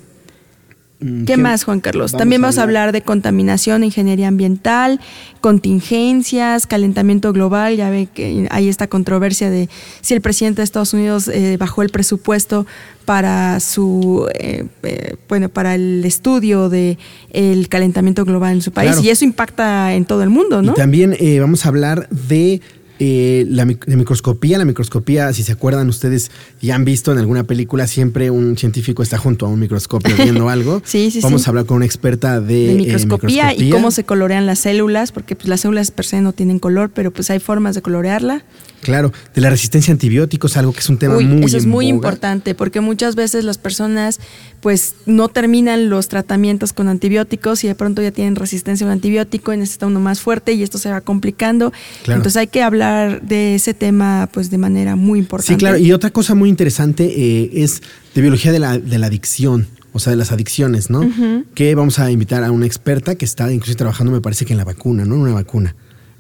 Mm, 1.00 1.26
¿Qué, 1.26 1.38
más, 1.38 1.64
Juan 1.64 1.80
Carlos? 1.80 2.12
También 2.12 2.42
vamos 2.42 2.58
a 2.58 2.64
hablar 2.64 2.92
de 2.92 3.02
contaminación, 3.02 3.84
ingeniería 3.84 4.28
ambiental, 4.28 5.00
contingencias, 5.42 6.66
calentamiento 6.66 7.34
global. 7.34 7.76
Ya 7.76 7.92
ve 7.92 8.08
que 8.12 8.48
hay 8.50 8.68
esta 8.68 8.88
controversia 8.88 9.52
de 9.52 9.70
si 10.02 10.16
el 10.16 10.22
presidente 10.22 10.62
de 10.62 10.64
Estados 10.64 10.94
Unidos 10.94 11.28
eh, 11.28 11.58
bajó 11.58 11.84
el 11.84 11.90
presupuesto 11.90 12.66
para 13.06 13.60
su 13.60 14.28
eh, 14.34 14.66
eh, 14.84 15.16
bueno 15.30 15.48
para 15.48 15.76
el 15.76 16.04
estudio 16.04 16.68
de 16.68 16.98
el 17.30 17.70
calentamiento 17.70 18.26
global 18.26 18.56
en 18.56 18.62
su 18.62 18.72
país 18.72 18.98
y 19.02 19.10
eso 19.10 19.24
impacta 19.24 19.94
en 19.94 20.04
todo 20.04 20.24
el 20.24 20.30
mundo, 20.30 20.62
¿no? 20.62 20.74
Y 20.74 20.76
también 20.76 21.16
vamos 21.40 21.66
a 21.66 21.70
hablar 21.70 22.10
de 22.10 22.60
eh, 23.00 23.46
la, 23.50 23.66
microscopía, 23.66 24.58
la 24.58 24.66
microscopía, 24.66 25.32
si 25.34 25.44
se 25.44 25.52
acuerdan 25.52 25.88
ustedes 25.90 26.32
y 26.62 26.72
han 26.72 26.86
visto 26.86 27.12
en 27.12 27.20
alguna 27.20 27.44
película, 27.44 27.86
siempre 27.88 28.32
un 28.32 28.58
científico 28.58 29.04
está 29.04 29.18
junto 29.18 29.46
a 29.46 29.50
un 29.50 29.60
microscopio 29.60 30.16
viendo 30.16 30.50
algo. 30.50 30.82
sí, 30.84 31.12
sí, 31.12 31.20
Vamos 31.22 31.48
a 31.48 31.52
hablar 31.52 31.66
con 31.66 31.78
una 31.78 31.86
experta 31.86 32.42
de, 32.42 32.72
eh, 32.72 32.76
microscopía, 32.76 33.54
y 33.54 33.70
cómo 33.70 33.92
se 33.92 34.04
colorean 34.04 34.46
las 34.46 34.60
células, 34.60 35.12
porque 35.12 35.36
pues, 35.36 35.48
las 35.48 35.62
células 35.62 35.92
per 35.92 36.06
se 36.06 36.22
no 36.22 36.34
tienen 36.34 36.60
color, 36.60 36.90
pero 36.94 37.12
pues 37.12 37.30
hay 37.30 37.40
formas 37.40 37.76
de 37.76 37.82
colorearla. 37.82 38.44
Claro, 38.82 39.12
de 39.34 39.42
la 39.42 39.50
resistencia 39.50 39.92
a 39.92 39.96
antibióticos, 39.96 40.56
algo 40.56 40.72
que 40.72 40.80
es 40.80 40.90
un 40.90 40.98
tema 40.98 41.16
muy 41.20 41.44
Eso 41.44 41.58
es 41.58 41.66
muy 41.66 41.88
importante, 41.88 42.56
porque 42.56 42.80
muchas 42.80 43.16
veces 43.16 43.44
las 43.44 43.58
personas 43.58 44.20
pues 44.62 44.96
no 45.06 45.30
terminan 45.30 45.90
los 45.90 46.08
tratamientos 46.08 46.74
con 46.74 46.88
antibióticos 46.88 47.64
y 47.64 47.68
de 47.68 47.76
pronto 47.76 48.02
ya 48.02 48.12
tienen 48.12 48.36
resistencia 48.36 48.86
a 48.86 48.88
un 48.88 48.94
antibiótico 48.94 49.54
y 49.54 49.58
necesita 49.58 49.88
uno 49.88 50.00
más 50.00 50.22
fuerte 50.22 50.54
y 50.54 50.64
esto 50.64 50.78
se 50.78 50.90
va 50.90 51.02
complicando. 51.02 51.74
Entonces 52.06 52.38
hay 52.38 52.48
que 52.48 52.64
hablar 52.64 52.87
de 53.22 53.56
ese 53.56 53.74
tema 53.74 54.30
pues 54.32 54.50
de 54.50 54.58
manera 54.58 54.96
muy 54.96 55.20
importante. 55.20 55.54
Sí, 55.54 55.58
claro. 55.58 55.78
Y 55.78 55.92
otra 55.92 56.10
cosa 56.10 56.36
muy 56.36 56.50
interesante 56.50 57.06
eh, 57.06 57.50
es 57.54 57.82
de 58.14 58.22
biología 58.22 58.52
de 58.52 58.60
la, 58.60 58.78
de 58.78 58.98
la 58.98 59.08
adicción 59.08 59.68
o 59.98 60.00
sea, 60.00 60.12
de 60.12 60.18
las 60.18 60.32
adicciones, 60.32 60.92
¿no? 60.92 61.02
Que 61.56 61.74
vamos 61.74 61.98
a 61.98 62.12
invitar 62.12 62.44
a 62.44 62.52
una 62.52 62.68
experta 62.68 63.16
que 63.16 63.26
está 63.26 63.52
incluso 63.52 63.76
trabajando, 63.76 64.12
me 64.12 64.22
parece 64.22 64.46
que 64.46 64.54
en 64.54 64.58
la 64.58 64.64
vacuna, 64.64 65.06
¿no? 65.06 65.16
En 65.16 65.22
una 65.22 65.34
vacuna. 65.34 65.76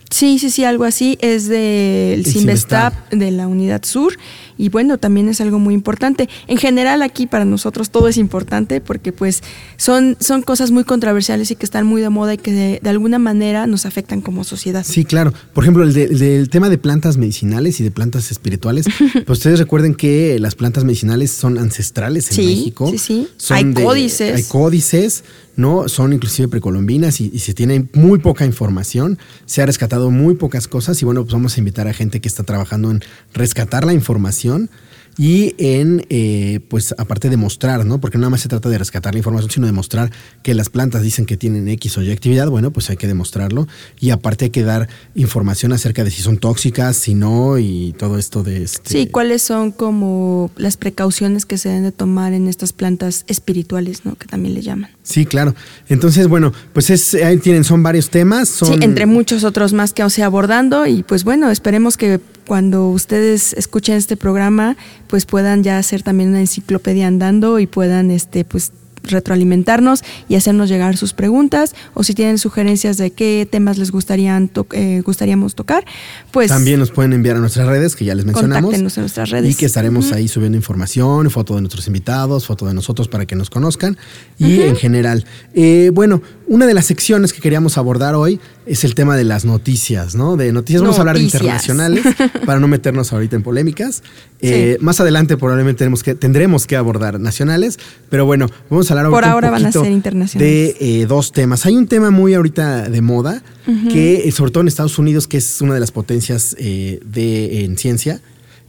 Sí, 0.09 0.39
sí, 0.39 0.49
sí, 0.49 0.63
algo 0.63 0.83
así. 0.83 1.17
Es 1.21 1.47
del 1.47 2.25
Simvestab 2.25 2.93
de 3.09 3.31
la 3.31 3.47
Unidad 3.47 3.83
Sur. 3.83 4.17
Y 4.57 4.69
bueno, 4.69 4.97
también 4.97 5.29
es 5.29 5.39
algo 5.41 5.59
muy 5.59 5.73
importante. 5.73 6.29
En 6.47 6.57
general 6.57 7.01
aquí 7.01 7.27
para 7.27 7.45
nosotros 7.45 7.91
todo 7.91 8.07
es 8.07 8.17
importante 8.17 8.81
porque 8.81 9.11
pues 9.11 9.43
son, 9.75 10.17
son 10.19 10.41
cosas 10.41 10.71
muy 10.71 10.83
controversiales 10.83 11.51
y 11.51 11.55
que 11.55 11.65
están 11.65 11.85
muy 11.85 12.01
de 12.01 12.09
moda 12.09 12.33
y 12.33 12.37
que 12.37 12.79
de, 12.81 12.89
alguna 12.89 13.19
manera 13.19 13.67
nos 13.67 13.85
afectan 13.85 14.21
como 14.21 14.43
sociedad. 14.43 14.85
Sí, 14.87 15.05
claro. 15.05 15.33
Por 15.53 15.63
ejemplo, 15.63 15.83
el, 15.83 15.93
del 15.93 16.49
tema 16.49 16.69
de 16.69 16.77
plantas 16.77 17.17
medicinales 17.17 17.79
y 17.79 17.83
de 17.83 17.91
plantas 17.91 18.31
espirituales. 18.31 18.85
pues 19.25 19.39
ustedes 19.39 19.59
recuerden 19.59 19.93
que 19.93 20.39
las 20.39 20.55
plantas 20.55 20.83
medicinales 20.85 21.31
son 21.31 21.57
ancestrales 21.57 22.31
en 22.37 22.45
México. 22.45 22.89
Sí, 22.89 22.97
sí, 22.97 23.27
hay 23.49 23.73
códices. 23.73 24.35
Hay 24.35 24.43
códices 24.43 25.23
¿no? 25.57 25.89
Son 25.89 26.13
inclusive 26.13 26.47
precolombinas 26.47 27.19
y, 27.19 27.37
se 27.39 27.53
tiene 27.53 27.89
muy 27.93 28.19
poca 28.19 28.45
información, 28.45 29.17
se 29.45 29.61
ha 29.61 29.65
rescatado 29.65 29.96
muy 29.99 30.35
pocas 30.35 30.67
cosas 30.67 31.01
y 31.01 31.05
bueno, 31.05 31.21
pues 31.23 31.33
vamos 31.33 31.57
a 31.57 31.59
invitar 31.59 31.87
a 31.87 31.93
gente 31.93 32.21
que 32.21 32.27
está 32.27 32.43
trabajando 32.43 32.91
en 32.91 33.01
rescatar 33.33 33.85
la 33.85 33.93
información 33.93 34.69
y 35.17 35.55
en, 35.57 36.05
eh, 36.09 36.59
pues 36.67 36.93
aparte 36.97 37.29
de 37.29 37.37
mostrar, 37.37 37.85
¿no? 37.85 37.99
Porque 37.99 38.17
nada 38.17 38.29
más 38.29 38.41
se 38.41 38.49
trata 38.49 38.69
de 38.69 38.77
rescatar 38.77 39.13
la 39.13 39.19
información, 39.19 39.49
sino 39.49 39.65
de 39.65 39.71
mostrar 39.71 40.11
que 40.43 40.53
las 40.53 40.69
plantas 40.69 41.01
dicen 41.01 41.25
que 41.25 41.37
tienen 41.37 41.67
X 41.69 41.97
o 41.97 42.03
Y 42.03 42.11
actividad, 42.11 42.49
bueno, 42.49 42.71
pues 42.71 42.89
hay 42.89 42.97
que 42.97 43.07
demostrarlo. 43.07 43.67
Y 43.99 44.11
aparte 44.11 44.45
hay 44.45 44.51
que 44.51 44.63
dar 44.63 44.89
información 45.15 45.73
acerca 45.73 46.03
de 46.03 46.11
si 46.11 46.21
son 46.21 46.37
tóxicas, 46.37 46.97
si 46.97 47.15
no, 47.15 47.57
y 47.57 47.95
todo 47.97 48.17
esto 48.17 48.43
de... 48.43 48.63
Este... 48.63 48.91
Sí, 48.91 49.07
cuáles 49.07 49.41
son 49.41 49.71
como 49.71 50.51
las 50.55 50.77
precauciones 50.77 51.45
que 51.45 51.57
se 51.57 51.69
deben 51.69 51.83
de 51.85 51.91
tomar 51.91 52.33
en 52.33 52.47
estas 52.47 52.73
plantas 52.73 53.23
espirituales, 53.27 54.05
¿no? 54.05 54.15
Que 54.15 54.27
también 54.27 54.53
le 54.53 54.61
llaman. 54.61 54.91
Sí, 55.01 55.25
claro. 55.25 55.55
Entonces, 55.89 56.27
bueno, 56.27 56.53
pues 56.73 56.89
es, 56.89 57.15
ahí 57.15 57.37
tienen, 57.37 57.63
son 57.63 57.81
varios 57.81 58.09
temas. 58.09 58.49
Son... 58.49 58.67
Sí, 58.67 58.79
entre 58.81 59.05
muchos 59.07 59.43
otros 59.43 59.73
más 59.73 59.93
que 59.93 60.03
os 60.03 60.17
abordando 60.23 60.85
y 60.85 61.03
pues 61.03 61.23
bueno, 61.23 61.51
esperemos 61.51 61.97
que 61.97 62.19
cuando 62.47 62.89
ustedes 62.89 63.53
escuchen 63.53 63.95
este 63.95 64.17
programa, 64.17 64.77
pues 65.07 65.25
puedan 65.25 65.63
ya 65.63 65.77
hacer 65.77 66.01
también 66.01 66.29
una 66.29 66.39
enciclopedia 66.39 67.05
andando 67.07 67.59
y 67.59 67.67
puedan 67.67 68.09
este 68.09 68.45
pues 68.45 68.71
retroalimentarnos 69.03 70.03
y 70.27 70.35
hacernos 70.35 70.69
llegar 70.69 70.97
sus 70.97 71.13
preguntas 71.13 71.75
o 71.93 72.03
si 72.03 72.13
tienen 72.13 72.37
sugerencias 72.37 72.97
de 72.97 73.11
qué 73.11 73.47
temas 73.49 73.77
les 73.77 73.91
gustarían 73.91 74.51
eh, 74.71 75.01
gustaríamos 75.05 75.55
tocar, 75.55 75.85
pues 76.31 76.49
también 76.49 76.79
nos 76.79 76.91
pueden 76.91 77.13
enviar 77.13 77.37
a 77.37 77.39
nuestras 77.39 77.67
redes 77.67 77.95
que 77.95 78.05
ya 78.05 78.15
les 78.15 78.25
mencionamos 78.25 78.73
en 78.73 78.83
nuestras 78.83 79.29
redes. 79.29 79.51
y 79.51 79.55
que 79.55 79.65
estaremos 79.65 80.11
ahí 80.11 80.27
subiendo 80.27 80.57
información, 80.57 81.29
foto 81.29 81.55
de 81.55 81.61
nuestros 81.61 81.87
invitados, 81.87 82.45
foto 82.45 82.65
de 82.65 82.73
nosotros 82.73 83.07
para 83.07 83.25
que 83.25 83.35
nos 83.35 83.49
conozcan 83.49 83.97
y 84.37 84.61
en 84.61 84.75
general. 84.75 85.25
Eh, 85.53 85.91
bueno, 85.93 86.21
una 86.47 86.65
de 86.65 86.73
las 86.73 86.85
secciones 86.85 87.33
que 87.33 87.41
queríamos 87.41 87.77
abordar 87.77 88.15
hoy 88.15 88.39
es 88.65 88.83
el 88.83 88.95
tema 88.95 89.17
de 89.17 89.25
las 89.25 89.43
noticias, 89.43 90.15
¿no? 90.15 90.37
De 90.37 90.51
noticias, 90.53 90.81
vamos 90.81 90.97
a 90.97 91.01
hablar 91.01 91.17
de 91.17 91.23
internacionales 91.23 92.05
para 92.45 92.59
no 92.59 92.67
meternos 92.67 93.11
ahorita 93.11 93.35
en 93.35 93.43
polémicas. 93.43 94.01
Eh, 94.41 94.77
más 94.79 94.99
adelante 95.01 95.35
probablemente 95.35 95.79
tenemos 95.79 96.03
que, 96.03 96.15
tendremos 96.15 96.65
que 96.65 96.77
abordar 96.77 97.19
nacionales, 97.19 97.77
pero 98.09 98.25
bueno, 98.25 98.47
vamos 98.69 98.89
a 98.89 98.93
hablar 98.93 99.11
Por 99.11 99.25
ahora 99.25 99.49
van 99.49 99.65
a 99.65 99.71
ser 99.71 99.91
internacionales. 99.91 100.79
de 100.79 101.01
eh, 101.01 101.05
dos 101.05 101.33
temas. 101.33 101.65
Hay 101.65 101.75
un 101.75 101.87
tema 101.87 102.11
muy 102.11 102.33
ahorita 102.33 102.89
de 102.89 103.01
moda, 103.01 103.43
que 103.91 104.27
eh, 104.27 104.31
sobre 104.31 104.51
todo 104.51 104.61
en 104.61 104.69
Estados 104.69 104.97
Unidos, 104.97 105.27
que 105.27 105.37
es 105.37 105.59
una 105.59 105.73
de 105.73 105.81
las 105.81 105.91
potencias 105.91 106.55
de, 106.57 107.65
en 107.65 107.77
ciencia, 107.77 108.21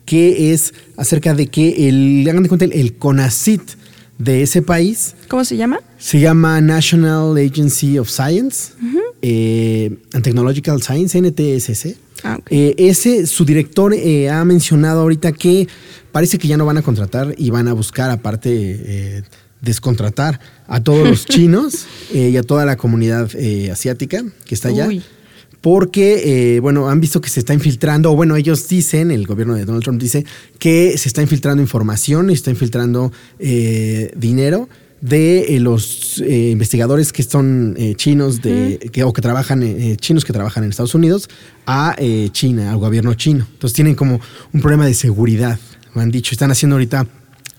que 0.05 0.53
es 0.53 0.75
acerca 0.97 1.35
de 1.35 1.47
que 1.47 1.89
el, 1.89 2.27
hagan 2.29 2.43
de 2.43 2.49
cuenta, 2.49 2.65
el, 2.65 2.95
CONACIT 2.95 3.63
de 4.19 4.43
ese 4.43 4.63
país. 4.63 5.15
¿Cómo 5.29 5.45
se 5.45 5.57
llama? 5.57 5.81
Se 5.99 6.21
llama 6.21 6.61
National 6.61 7.37
Agency 7.37 7.99
of 7.99 8.11
Science 8.11 8.73
and 9.23 10.23
Technological 10.23 10.83
Science, 10.83 11.21
NTSC. 11.21 11.97
Ah, 12.25 12.39
eh, 12.51 12.75
ese, 12.79 13.27
su 13.27 13.45
director 13.45 13.95
eh, 13.95 14.29
ha 14.29 14.45
mencionado 14.45 15.03
ahorita 15.03 15.33
que 15.33 15.69
parece 16.11 16.39
que 16.39 16.49
ya 16.49 16.57
no 16.57 16.67
van 16.67 16.79
a 16.79 16.83
contratar 16.83 17.35
y 17.39 17.51
van 17.51 17.69
a 17.69 17.73
buscar, 17.73 18.11
aparte, 18.11 18.51
eh, 18.51 19.23
descontratar 19.61 20.41
a 20.67 20.83
todos 20.83 21.09
los 21.09 21.27
chinos 21.27 21.87
y 22.13 22.37
a 22.37 22.43
toda 22.43 22.65
la 22.65 22.77
comunidad 22.77 23.31
asiática 23.71 24.25
que 24.45 24.55
está 24.55 24.69
allá. 24.69 24.89
Porque, 25.61 26.59
bueno, 26.63 26.89
han 26.89 27.01
visto 27.01 27.21
que 27.21 27.29
se 27.29 27.41
está 27.41 27.53
infiltrando, 27.53 28.13
o 28.13 28.17
bueno, 28.17 28.37
ellos 28.37 28.69
dicen, 28.69 29.11
el 29.11 29.27
gobierno 29.27 29.55
de 29.55 29.65
Donald 29.65 29.83
Trump 29.83 30.01
dice 30.01 30.25
que 30.59 30.97
se 30.97 31.09
está 31.09 31.21
infiltrando 31.21 31.61
información 31.61 32.31
y 32.31 32.35
se 32.35 32.39
está 32.39 32.51
infiltrando 32.51 33.13
dinero 34.17 34.69
de 35.01 35.57
eh, 35.57 35.61
los 35.61 36.21
eh, 36.21 36.51
investigadores 36.51 37.13
que 37.13 37.23
son 37.23 37.75
eh, 37.79 37.95
chinos 37.95 38.43
de, 38.43 38.91
que, 38.93 39.05
o 39.05 39.13
que 39.13 39.23
trabajan, 39.23 39.97
chinos 39.97 40.25
que 40.25 40.33
trabajan 40.33 40.65
en 40.65 40.71
Estados 40.71 40.95
Unidos 40.95 41.29
a 41.67 41.97
China, 42.33 42.73
al 42.73 42.79
gobierno 42.79 43.15
chino. 43.15 43.47
Entonces 43.53 43.75
tienen 43.75 43.95
como 43.95 44.21
un 44.53 44.61
problema 44.61 44.87
de 44.87 44.95
seguridad, 44.95 45.59
me 45.95 46.03
han 46.03 46.11
dicho. 46.11 46.33
Están 46.33 46.51
haciendo 46.51 46.77
ahorita 46.77 47.07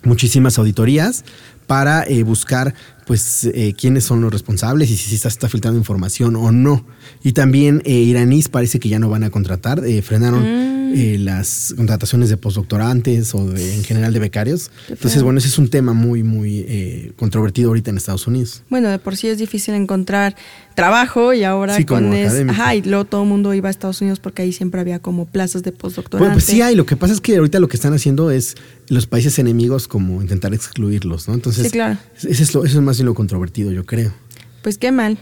muchísimas 0.04 0.58
auditorías 0.58 1.24
para 1.70 2.04
buscar 2.26 2.74
pues 3.06 3.48
quiénes 3.78 4.04
son 4.04 4.22
los 4.22 4.32
responsables 4.32 4.90
y 4.90 4.98
si 4.98 5.16
se 5.16 5.28
está, 5.28 5.48
filtrando 5.48 5.78
información 5.78 6.36
o 6.36 6.52
no. 6.52 6.84
Y 7.24 7.34
también 7.34 7.84
iraníes 7.86 8.50
parece 8.50 8.80
que 8.80 8.90
ya 8.90 8.98
no 8.98 9.08
van 9.08 9.24
a 9.24 9.30
contratar, 9.30 9.84
frenaron 10.02 10.76
mm. 10.76 10.79
Eh, 10.94 11.18
las 11.20 11.74
contrataciones 11.76 12.30
de 12.30 12.38
postdoctorantes 12.38 13.34
o 13.36 13.46
de, 13.46 13.76
en 13.76 13.84
general 13.84 14.14
de 14.14 14.20
becarios. 14.20 14.72
Entonces, 14.88 15.24
bueno, 15.24 15.40
ese 15.40 15.48
es 15.48 15.58
un 15.58 15.70
tema 15.70 15.94
muy, 15.94 16.24
muy 16.24 16.66
eh, 16.68 17.12
controvertido 17.16 17.70
ahorita 17.70 17.92
en 17.92 17.98
Estados 17.98 18.28
Unidos. 18.28 18.64
Bueno, 18.70 18.90
de 18.90 19.00
por 19.00 19.16
sí 19.16 19.28
es 19.28 19.38
difícil 19.38 19.74
encontrar 19.74 20.36
trabajo 20.76 21.34
y 21.34 21.44
ahora 21.44 21.78
con 21.86 22.14
es, 22.14 22.34
ajá, 22.48 22.76
y 22.76 22.82
luego 22.82 23.06
todo 23.06 23.24
el 23.24 23.30
mundo 23.30 23.54
iba 23.54 23.68
a 23.68 23.72
Estados 23.72 24.02
Unidos 24.02 24.20
porque 24.20 24.44
ahí 24.44 24.54
siempre 24.54 24.80
había 24.80 25.00
como 25.00 25.26
plazas 25.26 25.64
de 25.64 25.72
postdoctorante. 25.72 26.34
pues 26.34 26.46
sí 26.46 26.62
hay, 26.62 26.76
lo 26.76 26.86
que 26.86 26.96
pasa 26.96 27.14
es 27.14 27.22
que 27.22 27.36
ahorita 27.38 27.60
lo 27.60 27.68
que 27.68 27.76
están 27.76 27.94
haciendo 27.94 28.32
es 28.32 28.56
los 28.88 29.06
países 29.06 29.40
enemigos 29.40 29.88
como 29.88 30.22
intentar 30.22 30.54
excluirlos, 30.54 31.28
¿no? 31.28 31.34
Entonces, 31.34 31.66
sí, 31.66 31.72
claro. 31.72 31.98
eso 32.16 32.30
es, 32.30 32.54
lo, 32.54 32.66
eso 32.66 32.78
es 32.78 32.84
más 32.84 32.98
bien 32.98 33.08
lo 33.08 33.14
controvertido, 33.14 33.72
yo 33.72 33.86
creo. 33.86 34.14
Pues 34.62 34.78
qué 34.78 34.92
mal. 34.92 35.18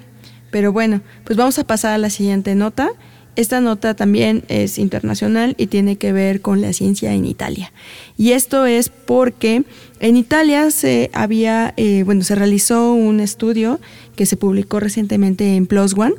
Pero 0.51 0.71
bueno, 0.71 1.01
pues 1.25 1.37
vamos 1.37 1.59
a 1.59 1.65
pasar 1.65 1.93
a 1.93 1.97
la 1.97 2.09
siguiente 2.09 2.55
nota. 2.55 2.89
Esta 3.37 3.61
nota 3.61 3.93
también 3.93 4.43
es 4.47 4.79
internacional 4.79 5.53
y 5.59 5.67
tiene 5.67 5.97
que 5.97 6.11
ver 6.11 6.41
con 6.41 6.59
la 6.59 6.73
ciencia 6.73 7.13
en 7.13 7.23
Italia. 7.23 7.71
Y 8.17 8.31
esto 8.31 8.65
es 8.65 8.89
porque 8.89 9.63
en 9.99 10.17
Italia 10.17 10.71
se 10.71 11.11
había, 11.13 11.71
eh, 11.77 12.01
bueno, 12.03 12.23
se 12.23 12.33
realizó 12.33 12.93
un 12.93 13.19
estudio 13.19 13.79
que 14.15 14.25
se 14.25 14.37
publicó 14.37 14.79
recientemente 14.79 15.55
en 15.55 15.67
PLOS 15.67 15.93
ONE, 15.95 16.15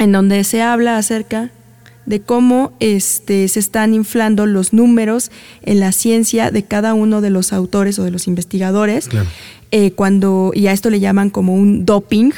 en 0.00 0.10
donde 0.10 0.42
se 0.42 0.62
habla 0.62 0.98
acerca 0.98 1.52
de 2.06 2.20
cómo 2.20 2.72
este, 2.80 3.46
se 3.46 3.60
están 3.60 3.94
inflando 3.94 4.46
los 4.46 4.72
números 4.72 5.30
en 5.62 5.78
la 5.78 5.92
ciencia 5.92 6.50
de 6.50 6.64
cada 6.64 6.92
uno 6.92 7.20
de 7.20 7.30
los 7.30 7.52
autores 7.52 8.00
o 8.00 8.02
de 8.02 8.10
los 8.10 8.26
investigadores, 8.26 9.08
eh, 9.70 9.92
cuando, 9.92 10.50
y 10.52 10.66
a 10.66 10.72
esto 10.72 10.90
le 10.90 10.98
llaman 10.98 11.30
como 11.30 11.54
un 11.54 11.86
doping 11.86 12.32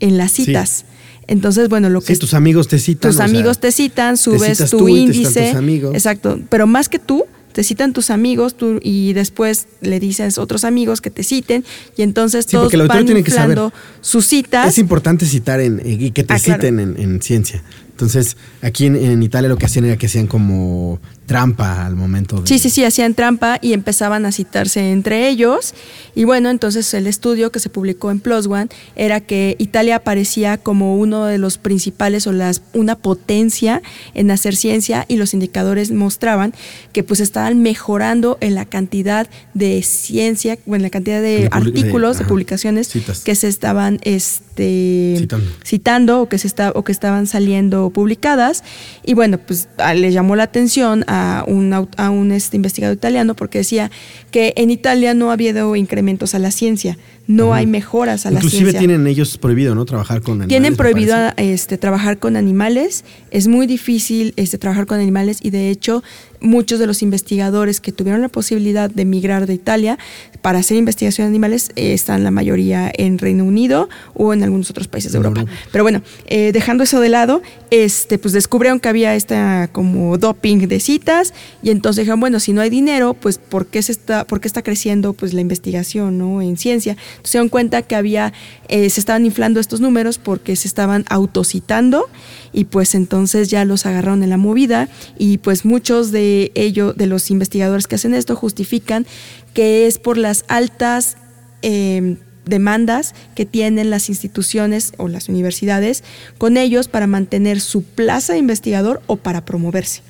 en 0.00 0.18
las 0.18 0.32
citas. 0.32 0.84
Entonces, 1.26 1.68
bueno, 1.68 1.88
lo 1.88 2.00
que... 2.00 2.14
Sí, 2.14 2.20
tus 2.20 2.34
amigos 2.34 2.68
te 2.68 2.78
citan. 2.78 3.10
Tus 3.10 3.20
amigos 3.20 3.58
te 3.58 3.72
citan, 3.72 4.16
subes 4.16 4.70
tu 4.70 4.88
índice. 4.88 5.50
Exacto, 5.92 6.38
pero 6.48 6.66
más 6.66 6.88
que 6.88 6.98
tú, 6.98 7.24
te 7.56 7.64
citan 7.64 7.94
tus 7.94 8.10
amigos 8.10 8.54
tú, 8.54 8.78
y 8.82 9.14
después 9.14 9.66
le 9.80 9.98
dices 9.98 10.36
a 10.36 10.42
otros 10.42 10.62
amigos 10.62 11.00
que 11.00 11.08
te 11.08 11.22
citen 11.22 11.64
y 11.96 12.02
entonces 12.02 12.44
todos 12.44 12.70
van 12.86 13.08
inflando 13.08 13.72
sus 14.02 14.26
citas. 14.26 14.68
Es 14.68 14.76
importante 14.76 15.24
citar 15.24 15.60
en, 15.60 15.80
y 15.82 16.10
que 16.10 16.22
te 16.22 16.34
ah, 16.34 16.38
citen 16.38 16.78
en, 16.78 17.22
ciencia. 17.22 17.62
Entonces, 17.92 18.36
aquí 18.60 18.84
en, 18.84 19.22
Italia 19.22 19.48
lo 19.48 19.56
que 19.56 19.64
hacían 19.64 19.86
era 19.86 19.96
que 19.96 20.04
hacían 20.04 20.26
como 20.26 21.00
trampa 21.26 21.84
al 21.84 21.96
momento 21.96 22.40
de... 22.40 22.46
Sí, 22.46 22.58
sí, 22.58 22.70
sí, 22.70 22.84
hacían 22.84 23.14
trampa 23.14 23.58
y 23.60 23.72
empezaban 23.72 24.24
a 24.26 24.32
citarse 24.32 24.92
entre 24.92 25.28
ellos. 25.28 25.74
Y 26.14 26.24
bueno, 26.24 26.48
entonces 26.48 26.92
el 26.94 27.06
estudio 27.06 27.50
que 27.50 27.58
se 27.58 27.68
publicó 27.68 28.10
en 28.10 28.20
Plus 28.20 28.46
One 28.46 28.68
era 28.94 29.20
que 29.20 29.56
Italia 29.58 29.96
aparecía 29.96 30.56
como 30.56 30.96
uno 30.96 31.26
de 31.26 31.38
los 31.38 31.58
principales 31.58 32.26
o 32.26 32.32
las, 32.32 32.62
una 32.72 32.96
potencia 32.96 33.82
en 34.14 34.30
hacer 34.30 34.56
ciencia 34.56 35.04
y 35.08 35.16
los 35.16 35.34
indicadores 35.34 35.90
mostraban 35.90 36.54
que 36.92 37.02
pues 37.02 37.20
estaban 37.20 37.60
mejorando 37.60 38.38
en 38.40 38.54
la 38.54 38.64
cantidad 38.64 39.28
de 39.52 39.82
ciencia, 39.82 40.58
en 40.66 40.82
la 40.82 40.90
cantidad 40.90 41.20
de, 41.20 41.48
artículos, 41.50 42.18
de, 42.18 42.24
publicaciones 42.24 42.90
que 43.24 43.34
se 43.34 43.48
estaban 43.48 43.98
este, 44.02 45.26
citando. 45.64 46.22
o, 46.22 46.28
que 46.28 46.38
se 46.38 46.46
está, 46.46 46.70
o 46.74 46.84
que 46.84 46.92
estaban 46.92 47.26
saliendo 47.26 47.90
publicadas. 47.90 48.62
Y 49.04 49.14
bueno, 49.14 49.38
pues 49.38 49.68
le 49.96 50.12
llamó 50.12 50.36
la 50.36 50.44
atención 50.44 51.04
a 51.08 51.15
a 51.16 51.44
un, 51.46 51.72
a 51.72 52.10
un 52.10 52.32
este 52.32 52.56
investigador 52.56 52.96
italiano 52.96 53.34
porque 53.34 53.58
decía 53.58 53.90
que 54.30 54.52
en 54.56 54.70
Italia 54.70 55.14
no 55.14 55.30
ha 55.30 55.34
habido 55.34 55.76
incrementos 55.76 56.34
a 56.34 56.38
la 56.38 56.50
ciencia, 56.50 56.98
no 57.26 57.54
hay 57.54 57.66
mejoras 57.66 58.26
a 58.26 58.30
la 58.30 58.40
ciencia. 58.40 58.58
Inclusive 58.60 58.78
tienen 58.78 59.06
ellos 59.06 59.38
prohibido, 59.38 59.74
¿no? 59.74 59.84
Trabajar 59.84 60.20
con 60.22 60.34
animales. 60.34 60.48
Tienen 60.48 60.76
prohibido 60.76 61.16
este, 61.36 61.78
trabajar 61.78 62.18
con 62.18 62.36
animales, 62.36 63.04
es 63.30 63.48
muy 63.48 63.66
difícil 63.66 64.32
este, 64.36 64.58
trabajar 64.58 64.86
con 64.86 65.00
animales 65.00 65.38
y 65.42 65.50
de 65.50 65.70
hecho 65.70 66.02
muchos 66.40 66.78
de 66.78 66.86
los 66.86 67.02
investigadores 67.02 67.80
que 67.80 67.92
tuvieron 67.92 68.22
la 68.22 68.28
posibilidad 68.28 68.90
de 68.90 69.02
emigrar 69.02 69.46
de 69.46 69.54
Italia 69.54 69.98
para 70.42 70.58
hacer 70.58 70.76
investigación 70.76 71.26
de 71.26 71.28
animales 71.30 71.70
eh, 71.76 71.92
están 71.92 72.22
la 72.22 72.30
mayoría 72.30 72.90
en 72.94 73.18
Reino 73.18 73.44
Unido 73.44 73.88
o 74.14 74.32
en 74.32 74.42
algunos 74.42 74.70
otros 74.70 74.86
países 74.88 75.12
de 75.12 75.18
Europa. 75.18 75.44
Pero 75.72 75.84
bueno, 75.84 76.02
eh, 76.26 76.52
dejando 76.52 76.84
eso 76.84 77.00
de 77.00 77.08
lado, 77.08 77.42
este, 77.70 78.18
pues 78.18 78.32
descubrieron 78.32 78.80
que 78.80 78.88
había 78.88 79.14
esta 79.14 79.68
como 79.72 80.18
doping 80.18 80.68
de 80.68 80.80
citas 80.80 81.34
y 81.62 81.70
entonces 81.70 82.02
dijeron, 82.02 82.20
bueno, 82.20 82.38
si 82.40 82.52
no 82.52 82.60
hay 82.60 82.70
dinero, 82.70 83.14
pues 83.14 83.38
¿por 83.38 83.66
qué, 83.66 83.82
se 83.82 83.92
está, 83.92 84.24
por 84.24 84.40
qué 84.40 84.48
está 84.48 84.62
creciendo 84.62 85.12
pues 85.12 85.34
la 85.34 85.40
investigación 85.40 86.18
¿no? 86.18 86.42
en 86.42 86.56
ciencia? 86.56 86.96
Se 87.22 87.38
dieron 87.38 87.48
cuenta 87.48 87.82
que 87.82 87.96
había, 87.96 88.32
eh, 88.68 88.88
se 88.90 89.00
estaban 89.00 89.24
inflando 89.24 89.60
estos 89.60 89.80
números 89.80 90.18
porque 90.18 90.56
se 90.56 90.68
estaban 90.68 91.04
autocitando 91.08 92.08
y 92.52 92.64
pues 92.64 92.94
entonces 92.94 93.48
ya 93.48 93.64
los 93.64 93.86
agarraron 93.86 94.22
en 94.22 94.30
la 94.30 94.36
movida 94.36 94.88
y 95.18 95.38
pues 95.38 95.64
muchos 95.64 96.12
de 96.12 96.52
ellos, 96.54 96.96
de 96.96 97.06
los 97.06 97.30
investigadores 97.30 97.86
que 97.86 97.96
hacen 97.96 98.14
esto, 98.14 98.36
justifican 98.36 99.06
que 99.54 99.86
es 99.86 99.98
por 99.98 100.18
las 100.18 100.44
altas 100.48 101.16
em, 101.62 102.18
demandas 102.44 103.14
que 103.34 103.44
tienen 103.44 103.90
las 103.90 104.08
instituciones 104.08 104.92
o 104.96 105.08
las 105.08 105.28
universidades 105.28 106.04
con 106.38 106.56
ellos 106.56 106.88
para 106.88 107.06
mantener 107.06 107.60
su 107.60 107.82
plaza 107.82 108.32
de 108.32 108.38
investigador 108.38 109.02
o 109.06 109.16
para 109.16 109.44
promoverse. 109.44 110.02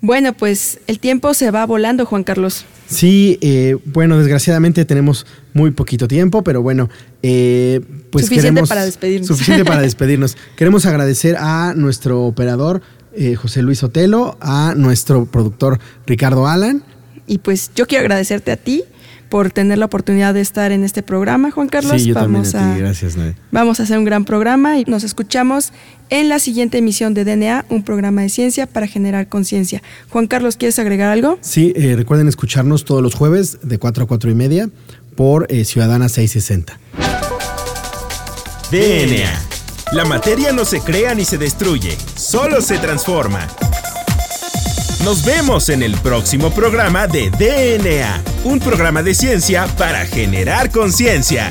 Bueno, 0.00 0.34
pues 0.34 0.80
el 0.86 1.00
tiempo 1.00 1.32
se 1.32 1.50
va 1.50 1.64
volando, 1.64 2.04
Juan 2.04 2.24
Carlos. 2.24 2.66
Sí, 2.86 3.38
eh, 3.40 3.76
bueno, 3.84 4.18
desgraciadamente 4.18 4.84
tenemos 4.84 5.26
muy 5.52 5.70
poquito 5.70 6.06
tiempo, 6.08 6.44
pero 6.44 6.62
bueno, 6.62 6.90
eh, 7.22 7.80
pues 8.10 8.26
suficiente 8.26 8.62
para 8.64 8.84
despedirnos. 8.84 9.26
Suficiente 9.28 9.64
para 9.64 9.80
despedirnos. 9.82 10.36
queremos 10.56 10.86
agradecer 10.86 11.36
a 11.38 11.74
nuestro 11.74 12.22
operador 12.24 12.82
eh, 13.16 13.36
José 13.36 13.62
Luis 13.62 13.82
Otelo, 13.82 14.36
a 14.40 14.74
nuestro 14.76 15.26
productor 15.26 15.78
Ricardo 16.06 16.46
Alan. 16.46 16.82
Y 17.26 17.38
pues 17.38 17.70
yo 17.74 17.86
quiero 17.86 18.02
agradecerte 18.02 18.52
a 18.52 18.56
ti 18.56 18.84
por 19.28 19.50
tener 19.50 19.78
la 19.78 19.86
oportunidad 19.86 20.34
de 20.34 20.40
estar 20.40 20.72
en 20.72 20.84
este 20.84 21.02
programa, 21.02 21.50
Juan 21.50 21.68
Carlos. 21.68 22.00
Sí, 22.00 22.08
yo 22.08 22.14
vamos 22.14 22.52
también 22.52 22.86
a, 22.86 22.92
ti. 22.92 23.02
Gracias, 23.02 23.16
Vamos 23.50 23.80
a 23.80 23.84
hacer 23.84 23.98
un 23.98 24.04
gran 24.04 24.24
programa 24.24 24.78
y 24.78 24.84
nos 24.84 25.04
escuchamos 25.04 25.72
en 26.10 26.28
la 26.28 26.38
siguiente 26.38 26.78
emisión 26.78 27.14
de 27.14 27.24
DNA, 27.24 27.64
un 27.68 27.82
programa 27.82 28.22
de 28.22 28.28
ciencia 28.28 28.66
para 28.66 28.86
generar 28.86 29.28
conciencia. 29.28 29.82
Juan 30.10 30.26
Carlos, 30.26 30.56
¿quieres 30.56 30.78
agregar 30.78 31.10
algo? 31.10 31.38
Sí, 31.40 31.72
eh, 31.76 31.94
recuerden 31.96 32.28
escucharnos 32.28 32.84
todos 32.84 33.02
los 33.02 33.14
jueves 33.14 33.58
de 33.62 33.78
4 33.78 34.04
a 34.04 34.06
4 34.06 34.30
y 34.30 34.34
media 34.34 34.68
por 35.16 35.46
eh, 35.50 35.64
Ciudadana 35.64 36.08
660. 36.08 36.78
DNA. 38.70 39.54
La 39.92 40.04
materia 40.04 40.52
no 40.52 40.64
se 40.64 40.80
crea 40.80 41.14
ni 41.14 41.24
se 41.24 41.38
destruye, 41.38 41.96
solo 42.16 42.60
se 42.60 42.78
transforma. 42.78 43.46
Nos 45.04 45.22
vemos 45.22 45.68
en 45.68 45.82
el 45.82 45.94
próximo 45.98 46.50
programa 46.50 47.06
de 47.06 47.28
DNA, 47.28 48.22
un 48.44 48.58
programa 48.58 49.02
de 49.02 49.12
ciencia 49.12 49.66
para 49.76 50.06
generar 50.06 50.70
conciencia. 50.70 51.50